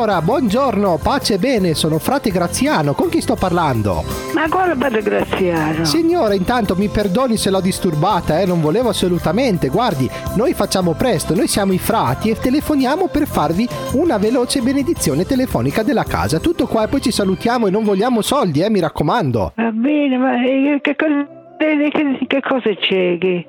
Signora, 0.00 0.22
buongiorno, 0.22 0.98
pace 1.02 1.34
e 1.34 1.38
bene, 1.38 1.74
sono 1.74 1.98
frate 1.98 2.30
Graziano, 2.30 2.94
con 2.94 3.10
chi 3.10 3.20
sto 3.20 3.34
parlando? 3.34 4.02
Ma 4.32 4.48
quale 4.48 4.74
padre 4.74 5.02
Graziano? 5.02 5.84
Signora, 5.84 6.32
intanto 6.32 6.74
mi 6.74 6.88
perdoni 6.88 7.36
se 7.36 7.50
l'ho 7.50 7.60
disturbata, 7.60 8.40
eh, 8.40 8.46
non 8.46 8.62
volevo 8.62 8.88
assolutamente. 8.88 9.68
Guardi, 9.68 10.08
noi 10.36 10.54
facciamo 10.54 10.94
presto, 10.94 11.34
noi 11.34 11.48
siamo 11.48 11.74
i 11.74 11.78
frati 11.78 12.30
e 12.30 12.36
telefoniamo 12.36 13.08
per 13.08 13.26
farvi 13.26 13.68
una 13.92 14.16
veloce 14.16 14.62
benedizione 14.62 15.26
telefonica 15.26 15.82
della 15.82 16.04
casa. 16.04 16.40
Tutto 16.40 16.66
qua 16.66 16.84
e 16.84 16.88
poi 16.88 17.02
ci 17.02 17.10
salutiamo 17.10 17.66
e 17.66 17.70
non 17.70 17.84
vogliamo 17.84 18.22
soldi, 18.22 18.62
eh, 18.62 18.70
mi 18.70 18.80
raccomando. 18.80 19.52
Va 19.54 19.70
bene, 19.70 20.16
ma 20.16 20.42
eh, 20.42 20.78
che, 20.80 20.96
cosa, 20.96 21.28
che 21.58 22.40
cosa 22.40 22.70
c'è? 22.74 23.18
Che... 23.18 23.46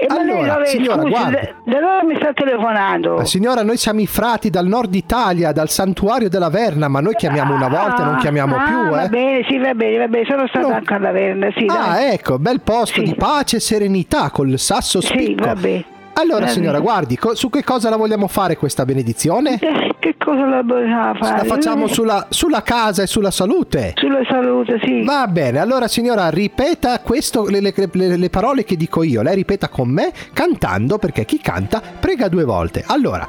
Eh, 0.00 0.06
Allora, 0.08 0.64
signora, 0.64 1.00
scusi, 1.02 1.10
guardi. 1.10 1.34
da, 1.64 1.80
dove 1.80 2.04
mi 2.04 2.14
sta 2.20 2.32
telefonando? 2.32 3.16
Ma 3.16 3.24
signora, 3.24 3.64
noi 3.64 3.76
siamo 3.76 4.00
i 4.00 4.06
frati 4.06 4.48
dal 4.48 4.66
nord 4.66 4.94
Italia, 4.94 5.50
dal 5.50 5.68
santuario 5.68 6.28
della 6.28 6.50
Verna, 6.50 6.86
ma 6.86 7.00
noi 7.00 7.14
chiamiamo 7.16 7.52
una 7.52 7.66
volta 7.68 8.02
e 8.02 8.04
non 8.04 8.16
chiamiamo 8.18 8.56
ah, 8.56 8.62
più, 8.62 8.88
Va 8.90 9.02
eh. 9.02 9.08
bene, 9.08 9.44
sì, 9.48 9.58
va 9.58 9.74
bene, 9.74 9.98
va 9.98 10.06
bene, 10.06 10.24
sono 10.24 10.46
stata 10.46 10.76
anche 10.76 10.94
alla 10.94 11.10
Verna, 11.10 11.48
sì, 11.56 11.64
Ah, 11.68 11.74
dai. 11.94 12.12
ecco, 12.12 12.38
bel 12.38 12.60
posto 12.60 13.02
di 13.02 13.14
pace 13.16 13.56
e 13.56 13.60
serenità 13.60 14.30
col 14.30 14.56
sasso 14.56 15.00
spicco. 15.00 15.44
vabbè. 15.46 15.84
Allora, 16.20 16.46
Va 16.46 16.50
signora, 16.50 16.80
guardi, 16.80 17.16
co- 17.16 17.34
su 17.36 17.48
che 17.48 17.62
cosa 17.62 17.88
la 17.90 17.96
vogliamo 17.96 18.26
fare 18.26 18.56
questa 18.56 18.84
benedizione? 18.84 19.58
Eh, 19.60 19.94
Che 19.98 20.16
cosa 20.16 20.46
la 20.46 20.62
vogliamo 20.62 21.14
fare? 21.14 21.38
La 21.38 21.44
facciamo 21.44 21.86
Eh, 21.86 21.88
sulla, 21.92 22.26
sulla 22.30 22.62
casa 22.62 23.02
e 23.02 23.06
sulla 23.06 23.30
salute. 23.30 23.92
Sulla 23.96 24.20
salute, 24.28 24.80
sì. 24.84 25.02
Va 25.04 25.26
bene, 25.28 25.58
allora 25.60 25.86
signora, 25.88 26.28
ripeta 26.30 27.00
questo, 27.00 27.46
le, 27.46 27.60
le- 27.60 27.72
le- 27.92 28.16
le 28.16 28.30
parole 28.30 28.64
che 28.64 28.76
dico 28.76 29.02
io. 29.02 29.22
Lei 29.22 29.34
ripeta 29.36 29.68
con 29.68 29.88
me 29.88 30.12
cantando, 30.32 30.98
perché 30.98 31.24
chi 31.24 31.38
canta 31.40 31.80
prega 32.00 32.28
due 32.28 32.44
volte. 32.44 32.82
Allora, 32.86 33.26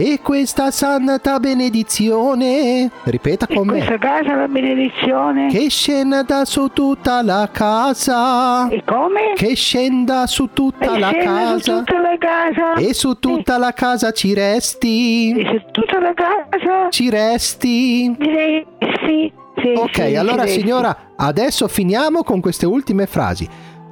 e 0.00 0.20
questa 0.22 0.70
santa 0.70 1.40
benedizione, 1.40 2.88
ripeta 3.02 3.48
con 3.48 3.66
me. 3.66 3.78
Questa 3.78 3.98
casa 3.98 4.36
la 4.36 4.46
benedizione. 4.46 5.48
Che 5.48 5.68
scenda 5.68 6.44
su 6.44 6.68
tutta 6.68 7.20
la 7.22 7.48
casa. 7.52 8.68
E 8.68 8.84
come? 8.84 9.32
Che 9.34 9.56
scenda 9.56 10.28
su 10.28 10.50
tutta 10.52 10.94
E 10.94 10.98
la 11.00 11.12
casa. 11.12 11.58
su 11.58 11.78
tutta 11.78 11.98
la 12.00 12.16
casa. 12.16 12.74
E 12.74 12.94
su 12.94 13.18
tutta 13.18 13.58
la 13.58 13.72
casa 13.72 14.12
ci 14.12 14.34
resti. 14.34 15.32
E 15.32 15.44
su 15.44 15.64
tutta 15.72 15.98
la 15.98 16.14
casa. 16.14 16.90
Ci 16.90 17.10
resti. 17.10 18.14
Direi 18.16 18.64
sì. 19.04 19.32
sì 19.60 19.72
Ok, 19.74 20.06
sì, 20.06 20.14
allora 20.14 20.46
signora, 20.46 20.96
adesso 21.16 21.66
finiamo 21.66 22.22
con 22.22 22.40
queste 22.40 22.66
ultime 22.66 23.06
frasi. 23.06 23.48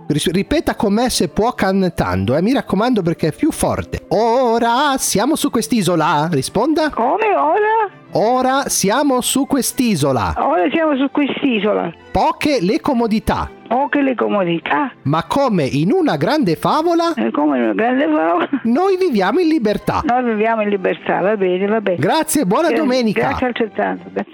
Ripeta 0.09 0.77
con 0.77 0.93
me 0.93 1.11
se 1.11 1.29
può 1.29 1.53
cantando, 1.53 2.37
eh, 2.37 2.43
mi 2.43 2.53
raccomando 2.53 3.03
perché 3.03 3.29
è 3.29 3.33
più 3.33 3.51
forte. 3.51 4.05
Ora 4.11 4.95
siamo 4.99 5.35
su 5.35 5.51
quest'isola, 5.51 6.29
risponda. 6.31 6.91
Come 6.91 7.35
ora? 7.35 7.91
Ora 8.13 8.69
siamo 8.69 9.21
su 9.21 9.47
quest'isola. 9.47 10.35
Ora 10.39 10.71
siamo 10.71 10.97
su 10.97 11.11
quest'isola. 11.11 11.93
Poche 12.13 12.59
le 12.61 12.81
comodità. 12.81 13.51
Poche 13.67 14.01
le 14.01 14.15
comodità. 14.15 14.93
Ma 15.03 15.25
come 15.25 15.65
in 15.65 15.91
una 15.93 16.17
grande 16.17 16.55
favola, 16.55 17.13
E 17.15 17.33
come 17.33 17.59
in 17.59 17.65
una 17.65 17.75
grande 17.75 18.05
favola. 18.05 18.49
noi 18.63 18.97
viviamo 18.97 19.41
in 19.41 19.49
libertà. 19.49 20.03
Noi 20.05 20.23
viviamo 20.23 20.63
in 20.63 20.69
libertà, 20.69 21.21
va 21.21 21.37
bene, 21.37 21.67
va 21.67 21.81
bene. 21.81 21.97
Grazie, 21.99 22.47
buona 22.47 22.69
Grazie, 22.69 22.85
domenica. 22.85 23.29
Grazie 23.29 23.47
altrettanto. 23.49 24.05
Grazie. 24.13 24.33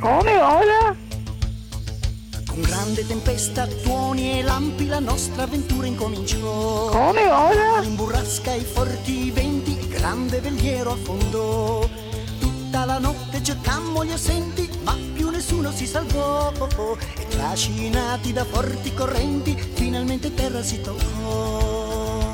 Come 0.00 0.36
ora? 0.36 1.06
Con 2.58 2.66
grande 2.66 3.06
tempesta, 3.06 3.68
tuoni 3.84 4.40
e 4.40 4.42
lampi 4.42 4.86
la 4.86 4.98
nostra 4.98 5.44
avventura 5.44 5.86
incominciò. 5.86 6.88
Come 6.88 7.24
ora? 7.28 7.80
In 7.84 7.94
burrasca 7.94 8.52
i 8.52 8.64
forti 8.64 9.30
venti, 9.30 9.78
grande 9.86 10.40
veliero 10.40 10.90
affondò. 10.90 11.88
Tutta 12.40 12.84
la 12.84 12.98
notte 12.98 13.40
cercammo 13.44 14.04
gli 14.04 14.10
assenti, 14.10 14.68
ma 14.82 14.96
più 15.14 15.30
nessuno 15.30 15.70
si 15.70 15.86
salvò. 15.86 16.50
E 17.16 17.28
trascinati 17.28 18.32
da 18.32 18.44
forti 18.44 18.92
correnti, 18.92 19.56
finalmente 19.74 20.34
terra 20.34 20.60
si 20.60 20.80
toccò. 20.80 22.26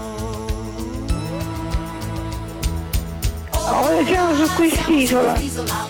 Ora 3.51 4.05
siamo 4.07 4.35
su 4.37 4.55
quest'isola. 4.55 5.39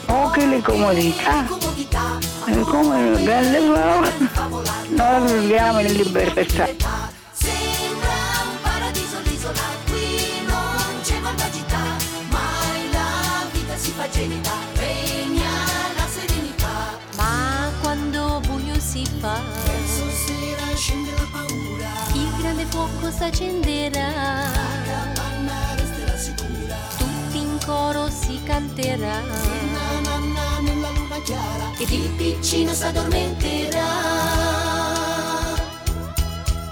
Poche 0.07 0.47
le 0.47 0.61
comodità. 0.61 1.47
Come 2.62 3.08
una 3.08 3.18
grande 3.20 3.58
favola. 4.32 4.72
Noi 4.88 5.32
viviamo 5.40 5.80
in 5.80 5.92
libertà. 5.92 6.66
Sembra 7.32 8.16
un 8.42 8.56
paradiso 8.62 9.16
l'isola, 9.24 9.60
qui 9.86 10.44
non 10.46 11.00
c'è 11.02 11.18
malvagità, 11.20 11.82
mai 12.30 12.90
la 12.92 13.46
vita 13.52 13.76
si 13.76 13.90
fa 13.90 14.08
gelida, 14.08 14.50
regna 14.74 15.50
la 15.96 16.06
serenità. 16.06 16.98
Ma 17.16 17.70
quando 17.80 18.40
buio 18.46 18.78
si 18.78 19.04
fa, 19.20 19.40
Verso 19.64 20.10
sera 20.10 20.74
scende 20.76 21.10
la 21.12 21.26
paura, 21.30 21.90
il 22.14 22.30
grande 22.38 22.64
fuoco 22.66 23.10
s'accenderà. 23.10 24.10
la 24.86 25.12
panna 25.14 25.74
resterà 25.76 26.16
sicura. 26.16 26.76
Tutti 26.96 27.38
in 27.38 27.58
coro 27.64 28.08
si 28.10 28.40
canterà. 28.44 29.63
Chiara. 31.24 31.72
Ed 31.78 31.90
il 31.90 32.08
piccino 32.10 32.72
s'addormenterà. 32.72 33.88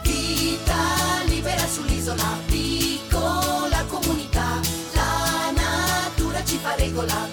Vita 0.02 1.22
libera 1.26 1.66
sull'isola, 1.66 2.38
piccola 2.46 3.84
comunità, 3.88 4.60
la 4.92 5.50
natura 5.52 6.44
ci 6.44 6.58
fa 6.58 6.74
regola 6.76 7.28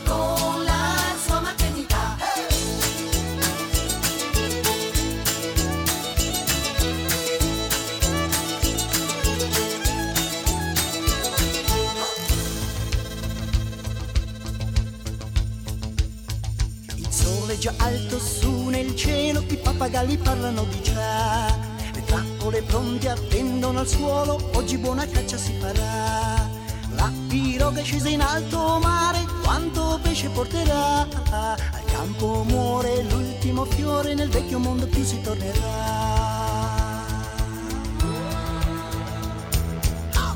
pappagalli 19.80 20.18
parlano 20.18 20.66
di 20.66 20.82
già. 20.82 21.48
Le 21.94 22.04
trappole 22.04 22.62
pronte 22.64 23.10
attendono 23.10 23.80
al 23.80 23.88
suolo, 23.88 24.50
oggi 24.56 24.78
buona 24.78 25.08
caccia 25.08 25.38
si 25.38 25.58
farà. 25.58 26.50
La 26.96 27.10
piroga 27.30 27.80
è 27.80 27.84
scesa 27.86 28.10
in 28.10 28.20
alto 28.20 28.78
mare, 28.82 29.26
quanto 29.42 29.98
pesce 30.02 30.28
porterà? 30.30 31.08
Al 31.32 31.86
campo 31.86 32.44
muore 32.44 33.04
l'ultimo 33.04 33.64
fiore, 33.64 34.14
nel 34.16 34.30
vecchio 34.30 34.60
mondo 34.60 34.86
più 34.86 35.04
si 35.04 35.22
tornerà. 35.22 36.18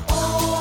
Ora 0.06 0.54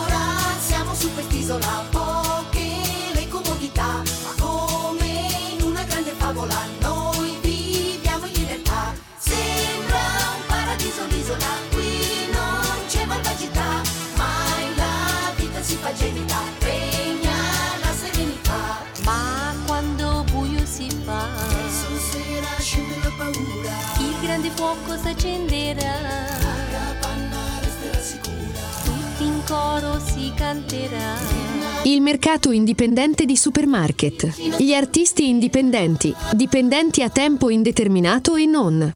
Il 31.85 32.01
mercato 32.01 32.51
indipendente 32.51 33.25
di 33.25 33.35
supermarket. 33.35 34.57
Gli 34.57 34.73
artisti 34.73 35.27
indipendenti, 35.27 36.15
dipendenti 36.31 37.01
a 37.01 37.09
tempo 37.09 37.49
indeterminato 37.49 38.37
e 38.37 38.45
non. 38.45 38.89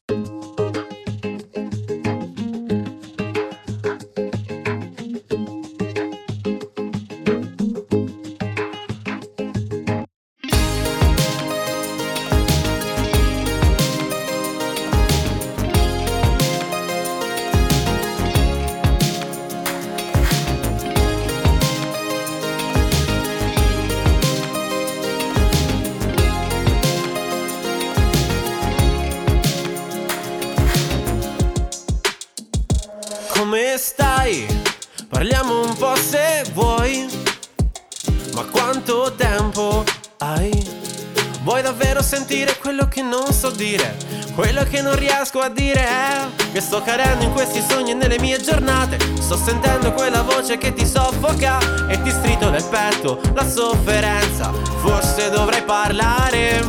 Riesco 45.38 45.40
a 45.40 45.50
dire 45.50 45.86
è 45.86 46.28
che 46.52 46.62
sto 46.62 46.82
cadendo 46.82 47.24
in 47.24 47.32
questi 47.32 47.62
sogni 47.68 47.92
e 47.92 47.94
nelle 47.94 48.20
mie 48.20 48.42
giornate. 48.42 48.98
Sto 49.20 49.38
sentendo 49.38 49.94
quella 49.94 50.22
voce 50.22 50.58
che 50.58 50.74
ti 50.74 50.86
soffoca 50.86 51.60
e 51.88 52.02
ti 52.02 52.10
strito 52.10 52.50
nel 52.50 52.64
petto 52.64 53.20
la 53.34 53.48
sofferenza. 53.48 54.52
Forse 54.78 55.30
dovrei 55.30 55.62
parlare, 55.64 56.64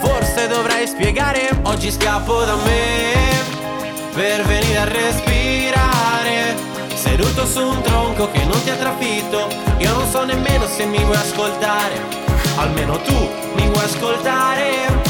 forse 0.00 0.48
dovrei 0.48 0.86
spiegare. 0.86 1.48
Oggi 1.62 1.90
scappo 1.90 2.44
da 2.44 2.56
me 2.56 3.52
per 4.12 4.44
venire 4.44 4.78
a 4.78 4.84
respirare 4.84 6.54
Seduto 6.94 7.46
su 7.46 7.60
un 7.60 7.82
tronco 7.82 8.30
che 8.30 8.44
non 8.44 8.62
ti 8.62 8.70
ha 8.70 8.76
trafitto 8.76 9.48
Io 9.78 9.92
non 9.92 10.08
so 10.08 10.24
nemmeno 10.24 10.68
se 10.68 10.84
mi 10.84 11.02
vuoi 11.02 11.16
ascoltare 11.16 12.00
Almeno 12.54 12.96
tu 13.00 13.28
mi 13.56 13.66
vuoi 13.66 13.84
ascoltare 13.84 15.03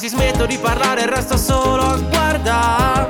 Quasi 0.00 0.16
smetto 0.16 0.46
di 0.46 0.56
parlare 0.56 1.02
e 1.02 1.06
resto 1.10 1.36
solo 1.36 1.82
a 1.82 1.98
guardare. 1.98 3.08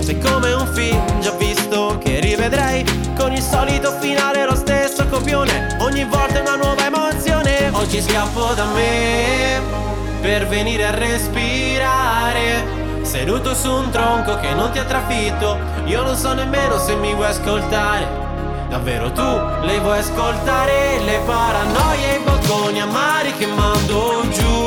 Sei 0.00 0.18
come 0.18 0.50
un 0.50 0.66
film 0.72 1.20
già 1.20 1.32
visto 1.32 1.98
che 2.02 2.20
rivedrei. 2.20 2.82
Con 3.18 3.32
il 3.34 3.42
solito 3.42 3.92
finale 4.00 4.46
lo 4.46 4.54
stesso 4.54 5.06
copione. 5.08 5.76
Ogni 5.80 6.06
volta 6.06 6.40
una 6.40 6.56
nuova 6.56 6.86
emozione. 6.86 7.68
Oggi 7.70 8.00
scappo 8.00 8.54
da 8.54 8.64
me 8.64 9.60
per 10.22 10.48
venire 10.48 10.86
a 10.86 10.92
respirare. 10.92 12.64
Seduto 13.02 13.54
su 13.54 13.70
un 13.70 13.90
tronco 13.90 14.36
che 14.36 14.54
non 14.54 14.70
ti 14.70 14.78
ha 14.78 14.84
trafitto. 14.84 15.58
Io 15.84 16.02
non 16.02 16.16
so 16.16 16.32
nemmeno 16.32 16.78
se 16.78 16.94
mi 16.94 17.12
vuoi 17.12 17.26
ascoltare. 17.26 18.08
Davvero 18.70 19.12
tu 19.12 19.66
le 19.66 19.80
vuoi 19.80 19.98
ascoltare? 19.98 20.98
Le 21.04 21.20
paranoie 21.26 22.14
e 22.14 22.16
i 22.16 22.22
bocconi 22.22 22.80
amari 22.80 23.36
che 23.36 23.44
mando 23.44 24.22
giù 24.30 24.61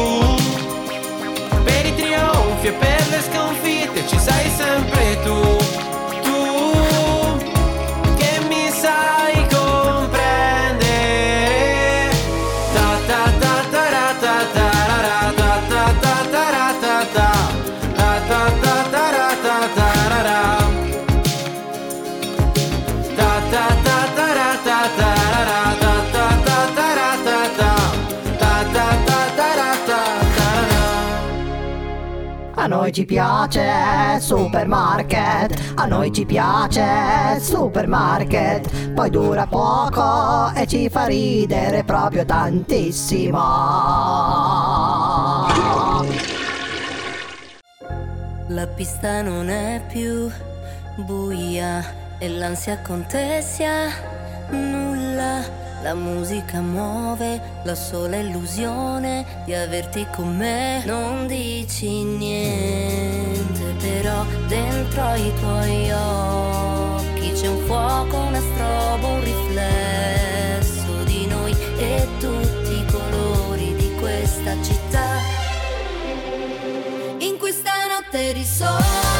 trionfi 2.65 2.67
e 2.67 2.71
per 2.71 3.07
le 3.09 3.21
sconfitte 3.21 4.07
ci 4.07 4.19
sei 4.19 4.49
sempre 4.49 5.19
Tu 5.23 5.54
A 32.65 32.67
noi 32.67 32.91
ci 32.91 33.05
piace 33.05 34.19
Supermarket, 34.19 35.73
a 35.75 35.85
noi 35.85 36.11
ci 36.11 36.25
piace 36.25 37.39
Supermarket, 37.39 38.89
poi 38.89 39.11
dura 39.11 39.45
poco 39.45 40.51
e 40.55 40.65
ci 40.65 40.89
fa 40.89 41.05
ridere 41.05 41.83
proprio 41.83 42.25
tantissimo. 42.25 43.37
La 48.47 48.67
pista 48.75 49.21
non 49.21 49.47
è 49.51 49.85
più 49.87 50.27
buia 51.05 51.85
e 52.17 52.27
l'ansia 52.29 52.81
contestia 52.81 53.91
nulla. 54.49 55.64
La 55.85 55.93
musica 55.93 56.61
muove 56.61 57.39
la 57.61 57.75
sola 57.75 58.15
illusione 58.15 59.43
di 59.45 59.53
averti 59.53 60.07
con 60.11 60.35
me. 60.35 60.83
Non 60.83 61.27
dici 61.27 62.01
niente, 62.01 63.75
però 63.77 64.25
dentro 64.47 65.13
i 65.13 65.31
tuoi 65.39 65.91
occhi 65.91 67.31
c'è 67.33 67.47
un 67.47 67.65
fuoco, 67.67 68.17
una 68.17 68.39
strobo, 68.39 69.07
un 69.09 69.23
riflesso 69.23 71.03
di 71.03 71.27
noi 71.27 71.51
e 71.77 72.07
tutti 72.17 72.79
i 72.79 72.85
colori 72.91 73.75
di 73.75 73.95
questa 73.99 74.53
città. 74.63 75.19
In 77.19 77.37
questa 77.37 77.71
notte 77.91 78.33
di 78.33 78.43
sole 78.43 79.14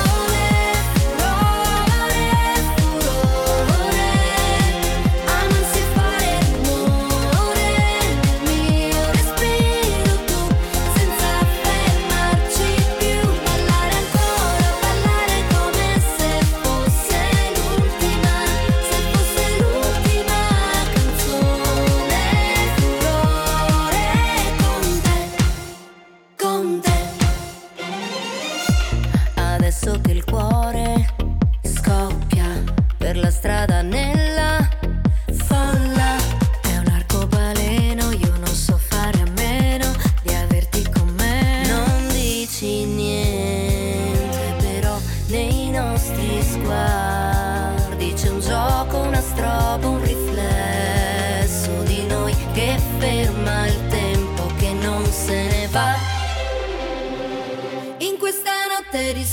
questa 58.96 59.04
notte 59.04 59.14
di 59.14 59.26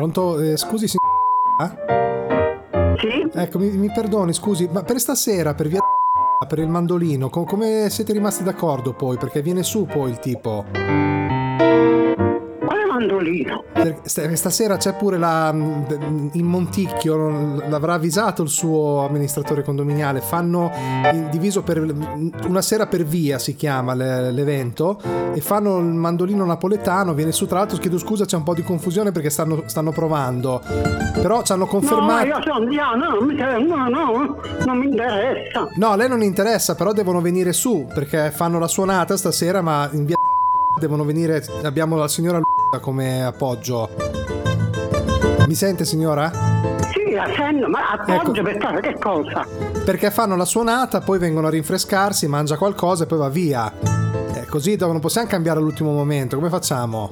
Pronto? 0.00 0.40
Eh, 0.40 0.56
scusi, 0.56 0.88
signor. 0.88 1.76
Sì? 2.96 3.38
Ecco, 3.38 3.58
mi, 3.58 3.68
mi 3.72 3.92
perdoni, 3.92 4.32
scusi, 4.32 4.66
ma 4.72 4.82
per 4.82 4.98
stasera, 4.98 5.52
per 5.52 5.68
via 5.68 5.80
per 6.48 6.58
il 6.58 6.68
mandolino, 6.68 7.28
co- 7.28 7.44
come 7.44 7.90
siete 7.90 8.14
rimasti 8.14 8.42
d'accordo 8.42 8.94
poi? 8.94 9.18
Perché 9.18 9.42
viene 9.42 9.62
su 9.62 9.84
poi 9.84 10.08
il 10.08 10.18
tipo. 10.18 10.64
St- 14.02 14.32
stasera 14.32 14.76
c'è 14.76 14.94
pure 14.94 15.18
la. 15.18 15.50
In 15.52 16.44
Monticchio, 16.44 17.58
l'avrà 17.68 17.94
avvisato 17.94 18.42
il 18.42 18.48
suo 18.48 19.06
amministratore 19.06 19.62
condominiale. 19.62 20.20
Fanno 20.20 20.70
il 21.12 21.28
diviso 21.30 21.62
per. 21.62 21.78
Una 22.46 22.62
sera 22.62 22.86
per 22.86 23.04
via 23.04 23.38
si 23.38 23.54
chiama 23.56 23.94
le- 23.94 24.30
l'evento. 24.32 25.00
E 25.32 25.40
fanno 25.40 25.78
il 25.78 25.84
mandolino 25.84 26.44
napoletano. 26.44 27.14
Viene 27.14 27.32
su, 27.32 27.46
tra 27.46 27.58
l'altro, 27.58 27.78
chiedo 27.78 27.98
scusa, 27.98 28.24
c'è 28.24 28.36
un 28.36 28.42
po' 28.42 28.54
di 28.54 28.62
confusione 28.62 29.12
perché 29.12 29.30
stanno, 29.30 29.62
stanno 29.66 29.92
provando. 29.92 30.60
Però 31.20 31.42
ci 31.42 31.52
hanno 31.52 31.66
confermato. 31.66 32.26
No, 32.26 32.34
io 32.34 32.42
sono 32.42 32.54
anziano, 32.64 33.08
non 33.10 33.24
mi, 33.26 33.34
no, 33.36 33.88
no, 33.88 34.36
non 34.66 34.78
mi 34.78 34.86
interessa. 34.86 35.68
No, 35.76 35.94
lei 35.94 36.08
non 36.08 36.22
interessa, 36.22 36.74
però 36.74 36.92
devono 36.92 37.20
venire 37.20 37.52
su 37.52 37.86
perché 37.92 38.30
fanno 38.30 38.58
la 38.58 38.66
suonata 38.68 39.16
stasera, 39.16 39.60
ma 39.60 39.88
in 39.92 40.04
via 40.04 40.16
devono 40.80 41.04
venire. 41.04 41.44
Abbiamo 41.62 41.96
la 41.96 42.08
signora 42.08 42.40
come 42.80 43.24
appoggio. 43.24 43.88
Mi 45.46 45.54
sente, 45.54 45.84
signora? 45.84 46.30
Sì, 46.92 47.12
la 47.12 47.28
sento, 47.36 47.68
ma 47.68 47.90
appoggio 47.90 48.40
Ecco. 48.40 48.42
per 48.42 48.56
fare 48.60 48.80
che 48.80 48.98
cosa? 48.98 49.46
Perché 49.84 50.10
fanno 50.10 50.36
la 50.36 50.44
suonata, 50.44 51.00
poi 51.00 51.18
vengono 51.18 51.46
a 51.46 51.50
rinfrescarsi, 51.50 52.26
mangia 52.26 52.56
qualcosa 52.56 53.04
e 53.04 53.06
poi 53.06 53.18
va 53.18 53.28
via. 53.28 53.72
Eh, 54.34 54.46
così 54.46 54.76
non 54.78 55.00
possiamo 55.00 55.28
cambiare 55.28 55.58
all'ultimo 55.58 55.92
momento. 55.92 56.36
Come 56.36 56.48
facciamo? 56.48 57.10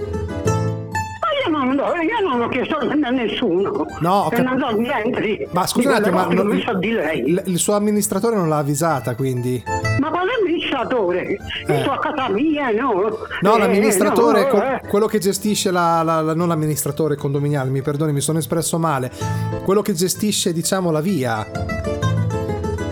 Ma 1.82 2.02
io 2.02 2.28
non, 2.28 2.40
ho 2.42 2.48
chiesto 2.48 2.76
a 2.78 3.10
nessuno. 3.10 3.86
No, 4.00 4.28
cap- 4.30 4.40
non 4.44 4.58
so 4.58 4.70
niente 4.76 5.48
Ma 5.52 5.62
attimo, 5.62 5.90
ma 6.16 6.26
che 6.28 6.34
non- 6.34 6.62
so 6.64 6.74
di 6.74 6.90
lei. 6.92 7.30
l- 7.32 7.42
il 7.46 7.58
suo 7.58 7.74
amministratore 7.74 8.36
non 8.36 8.48
l'ha 8.48 8.58
avvisata, 8.58 9.14
quindi. 9.14 9.62
Ma 10.00 10.10
quale 10.10 10.30
amministratore? 10.40 11.22
Eh. 11.26 11.38
Io 11.74 11.80
sto 11.80 11.90
a 11.92 11.98
casa 11.98 12.28
mia, 12.28 12.70
no? 12.70 13.18
No, 13.40 13.56
Eh, 13.56 13.58
l'amministratore, 13.58 14.50
no, 14.52 14.62
eh. 14.62 14.80
quello 14.88 15.06
che 15.06 15.18
gestisce 15.18 15.70
la, 15.70 16.02
la- 16.02 16.20
la- 16.20 16.34
non 16.34 16.48
l'amministratore 16.48 17.16
condominiale, 17.16 17.70
mi 17.70 17.82
perdoni, 17.82 18.12
mi 18.12 18.20
sono 18.20 18.38
espresso 18.38 18.78
male. 18.78 19.10
Quello 19.64 19.82
che 19.82 19.92
gestisce, 19.94 20.52
diciamo, 20.52 20.90
la 20.90 21.00
via. 21.00 21.46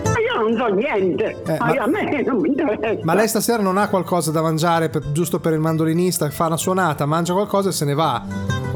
Ma 0.03 0.13
io 0.19 0.41
non 0.41 0.55
so 0.57 0.67
niente. 0.73 1.37
Eh, 1.45 1.57
ma 1.59 1.65
ma- 1.73 1.83
a 1.83 1.87
me 1.87 2.21
non 2.23 2.37
mi 2.37 2.49
interessa. 2.49 2.99
Ma 3.03 3.13
lei 3.13 3.27
stasera 3.27 3.61
non 3.61 3.77
ha 3.77 3.87
qualcosa 3.89 4.31
da 4.31 4.41
mangiare 4.41 4.89
per- 4.89 5.11
giusto 5.11 5.39
per 5.39 5.53
il 5.53 5.59
mandolinista? 5.59 6.29
Fa 6.29 6.47
una 6.47 6.57
suonata, 6.57 7.05
mangia 7.05 7.33
qualcosa 7.33 7.69
e 7.69 7.71
se 7.71 7.85
ne 7.85 7.93
va. 7.93 8.21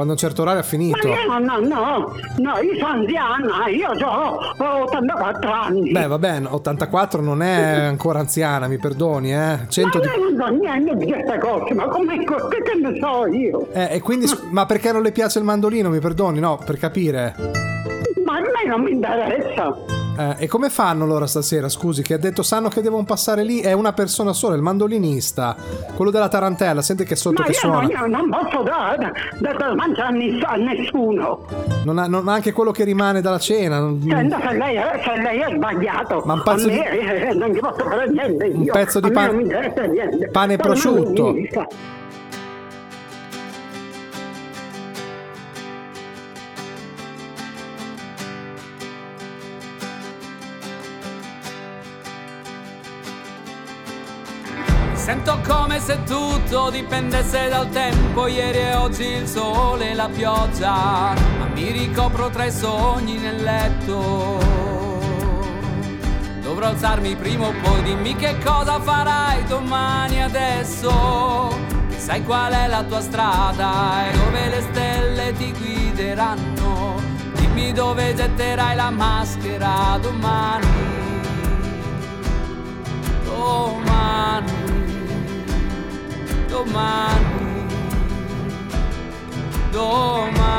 Quando 0.02 0.18
a 0.20 0.24
un 0.24 0.30
certo 0.30 0.42
orario 0.42 0.62
ha 0.62 0.64
Ma 0.64 0.68
finito. 0.68 1.08
io 1.08 1.16
no, 1.28 1.38
no, 1.38 1.60
no, 1.60 2.16
no, 2.38 2.60
io 2.60 2.76
sono 2.80 2.94
anziana, 2.94 3.68
io 3.68 3.90
ho 4.08 4.84
84 4.86 5.52
anni. 5.52 5.92
Beh, 5.92 6.08
va 6.08 6.18
bene, 6.18 6.48
84 6.50 7.22
non 7.22 7.44
è 7.44 7.82
ancora 7.86 8.18
anziana, 8.18 8.68
mi 8.68 8.80
perdoni, 8.80 9.32
eh. 9.32 9.60
100 9.70 10.00
ma 10.00 10.04
di- 10.04 10.36
non 10.36 10.36
so 10.40 10.56
niente 10.56 10.96
di 10.96 11.06
queste 11.06 11.38
cose, 11.38 11.74
ma 11.76 11.86
come 11.86 12.18
che 12.18 12.26
che 12.26 12.80
ne 12.82 12.98
so 13.00 13.28
io? 13.28 13.68
Eh, 13.74 13.90
e 13.98 14.00
quindi, 14.02 14.26
sc- 14.26 14.42
ma 14.50 14.66
perché 14.66 14.92
non 14.92 15.04
le 15.04 15.12
piace 15.12 15.38
il 15.38 15.46
mandolino, 15.46 15.90
mi 15.90 16.00
perdoni? 16.00 16.40
No, 16.40 16.58
per 16.66 16.78
capire. 16.80 17.36
Ma 18.26 18.38
a 18.38 18.40
me 18.40 18.68
non 18.68 18.82
mi 18.82 18.92
interessa. 18.94 19.76
Eh, 20.22 20.36
e 20.44 20.48
come 20.48 20.70
fanno 20.70 21.06
loro 21.06 21.26
stasera? 21.26 21.68
Scusi, 21.70 22.02
che 22.04 22.14
ha 22.14 22.18
detto 22.18 22.44
sanno 22.44 22.70
che 22.70 22.82
devono 22.82 23.04
passare 23.04 23.44
lì. 23.44 23.60
È 23.62 23.72
una 23.74 23.94
persona 23.94 24.34
sola, 24.34 24.56
il 24.56 24.62
mandolinista, 24.62 25.56
quello 25.96 26.12
della 26.12 26.28
tarantella. 26.28 26.82
Sente 26.82 27.04
che 27.06 27.16
sotto 27.16 27.42
Ma 27.42 27.46
che 27.48 27.52
io, 27.54 27.58
suona. 27.58 27.82
non, 27.82 27.90
io 27.90 28.06
non 28.08 28.30
posso 28.30 28.62
dare 28.64 29.12
da, 29.40 29.54
da 29.54 29.74
mangiare 29.76 30.08
a 30.08 30.12
nis- 30.12 30.44
a 30.44 30.56
nessuno. 30.56 31.46
Non 31.84 31.98
ha, 31.98 32.08
non 32.08 32.28
ha 32.28 32.34
anche 32.34 32.52
quello 32.52 32.72
che 32.72 32.84
rimane 32.84 33.22
dalla 33.22 33.40
cena. 33.40 33.80
Senta, 34.08 34.40
se 34.42 34.54
lei, 34.58 34.76
è- 34.76 35.02
se 35.04 35.22
lei 35.22 35.40
è 35.40 35.56
sbagliato, 35.56 36.22
Ma 36.26 36.34
un 36.34 36.42
pezzo 36.44 36.68
a 36.68 36.72
me, 36.72 36.74
di- 36.92 36.98
eh, 37.00 37.34
non 37.34 37.50
gli 37.50 37.60
posso 37.60 37.84
fare 37.84 38.10
niente. 38.10 38.46
Io. 38.46 38.58
Un 38.58 38.66
pezzo 38.72 39.00
di 39.00 39.10
me 39.10 40.30
pane- 40.32 40.54
e 40.54 40.58
prosciutto. 40.58 41.36
Se 55.84 56.04
tutto 56.04 56.70
dipendesse 56.70 57.50
dal 57.50 57.68
tempo, 57.70 58.28
ieri 58.28 58.60
e 58.60 58.76
oggi 58.76 59.04
il 59.04 59.28
sole 59.28 59.90
e 59.90 59.94
la 59.96 60.10
pioggia, 60.10 61.16
ma 61.40 61.46
mi 61.54 61.72
ricopro 61.72 62.30
tra 62.30 62.46
i 62.46 62.52
sogni 62.52 63.18
nel 63.18 63.42
letto. 63.42 64.40
Dovrò 66.42 66.68
alzarmi 66.68 67.16
prima 67.16 67.48
o 67.48 67.54
poi, 67.64 67.82
dimmi 67.82 68.16
che 68.16 68.38
cosa 68.44 68.80
farai 68.80 69.44
domani 69.46 70.22
adesso. 70.22 71.50
Sai 71.98 72.24
qual 72.24 72.54
è 72.54 72.68
la 72.68 72.84
tua 72.84 73.02
strada 73.02 74.08
e 74.08 74.18
dove 74.18 74.50
le 74.50 74.62
stelle 74.62 75.34
ti 75.34 75.52
guideranno. 75.52 76.96
Dimmi 77.34 77.72
dove 77.72 78.14
getterai 78.14 78.76
la 78.76 78.92
maschera 78.92 79.98
domani. 80.00 80.68
Domani 83.24 84.71
domani, 86.52 87.66
domani. 89.72 90.50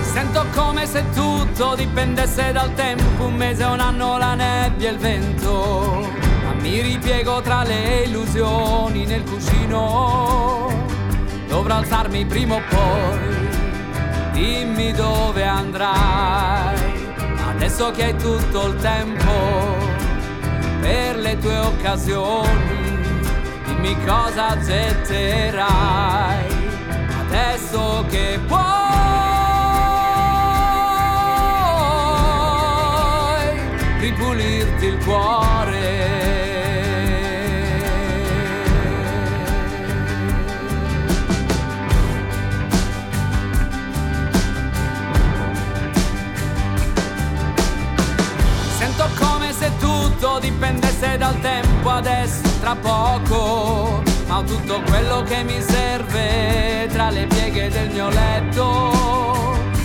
Sento 0.00 0.46
come 0.54 0.86
se 0.86 1.04
tutto 1.14 1.74
dipendesse 1.74 2.52
dal 2.52 2.72
tempo, 2.74 3.24
un 3.24 3.34
mese, 3.34 3.64
un 3.64 3.80
anno, 3.80 4.16
la 4.16 4.34
nebbia 4.34 4.88
e 4.88 4.92
il 4.92 4.98
vento. 4.98 6.08
Ma 6.44 6.54
mi 6.54 6.80
ripiego 6.80 7.42
tra 7.42 7.62
le 7.64 8.04
illusioni 8.04 9.04
nel 9.04 9.22
cuscino. 9.24 9.57
Dovrò 11.46 11.74
alzarmi 11.74 12.24
prima 12.24 12.54
o 12.54 12.62
poi, 12.68 13.48
dimmi 14.32 14.92
dove 14.92 15.44
andrai. 15.44 16.78
Adesso 17.50 17.90
che 17.90 18.04
hai 18.04 18.16
tutto 18.16 18.68
il 18.68 18.76
tempo 18.76 19.76
per 20.80 21.16
le 21.16 21.36
tue 21.38 21.58
occasioni, 21.58 23.10
dimmi 23.66 23.96
cosa 24.06 24.58
getterai. 24.58 25.66
Adesso 27.26 28.06
che 28.08 28.40
puoi 28.46 28.58
ripulirti 34.00 34.86
il 34.86 35.04
cuore. 35.04 35.77
Tutto 50.18 50.40
dipendesse 50.40 51.16
dal 51.16 51.38
tempo 51.40 51.90
adesso, 51.90 52.42
tra 52.60 52.74
poco. 52.74 54.02
Ma 54.26 54.38
ho 54.38 54.42
tutto 54.42 54.82
quello 54.82 55.22
che 55.22 55.44
mi 55.44 55.60
serve 55.62 56.88
tra 56.90 57.10
le 57.10 57.26
pieghe 57.26 57.68
del 57.68 57.90
mio 57.90 58.08
letto. 58.08 58.92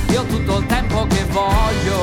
Io 0.09 0.21
ho 0.21 0.25
tutto 0.25 0.57
il 0.57 0.65
tempo 0.65 1.05
che 1.05 1.23
voglio, 1.25 2.01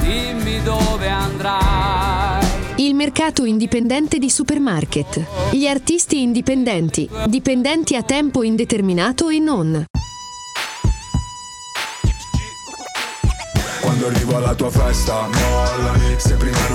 dimmi 0.00 0.62
dove 0.62 1.08
andrai. 1.08 2.46
Il 2.76 2.94
mercato 2.94 3.44
indipendente 3.44 4.18
di 4.18 4.30
supermarket. 4.30 5.50
Gli 5.50 5.66
artisti 5.66 6.22
indipendenti, 6.22 7.08
dipendenti 7.26 7.96
a 7.96 8.02
tempo 8.04 8.44
indeterminato 8.44 9.28
e 9.28 9.38
non. 9.40 9.86
Quando 13.80 14.06
arrivo 14.06 14.36
alla 14.36 14.54
tua 14.54 14.70
festa, 14.70 15.26
mollami 15.26 16.14
Se 16.18 16.34
prima 16.34 16.67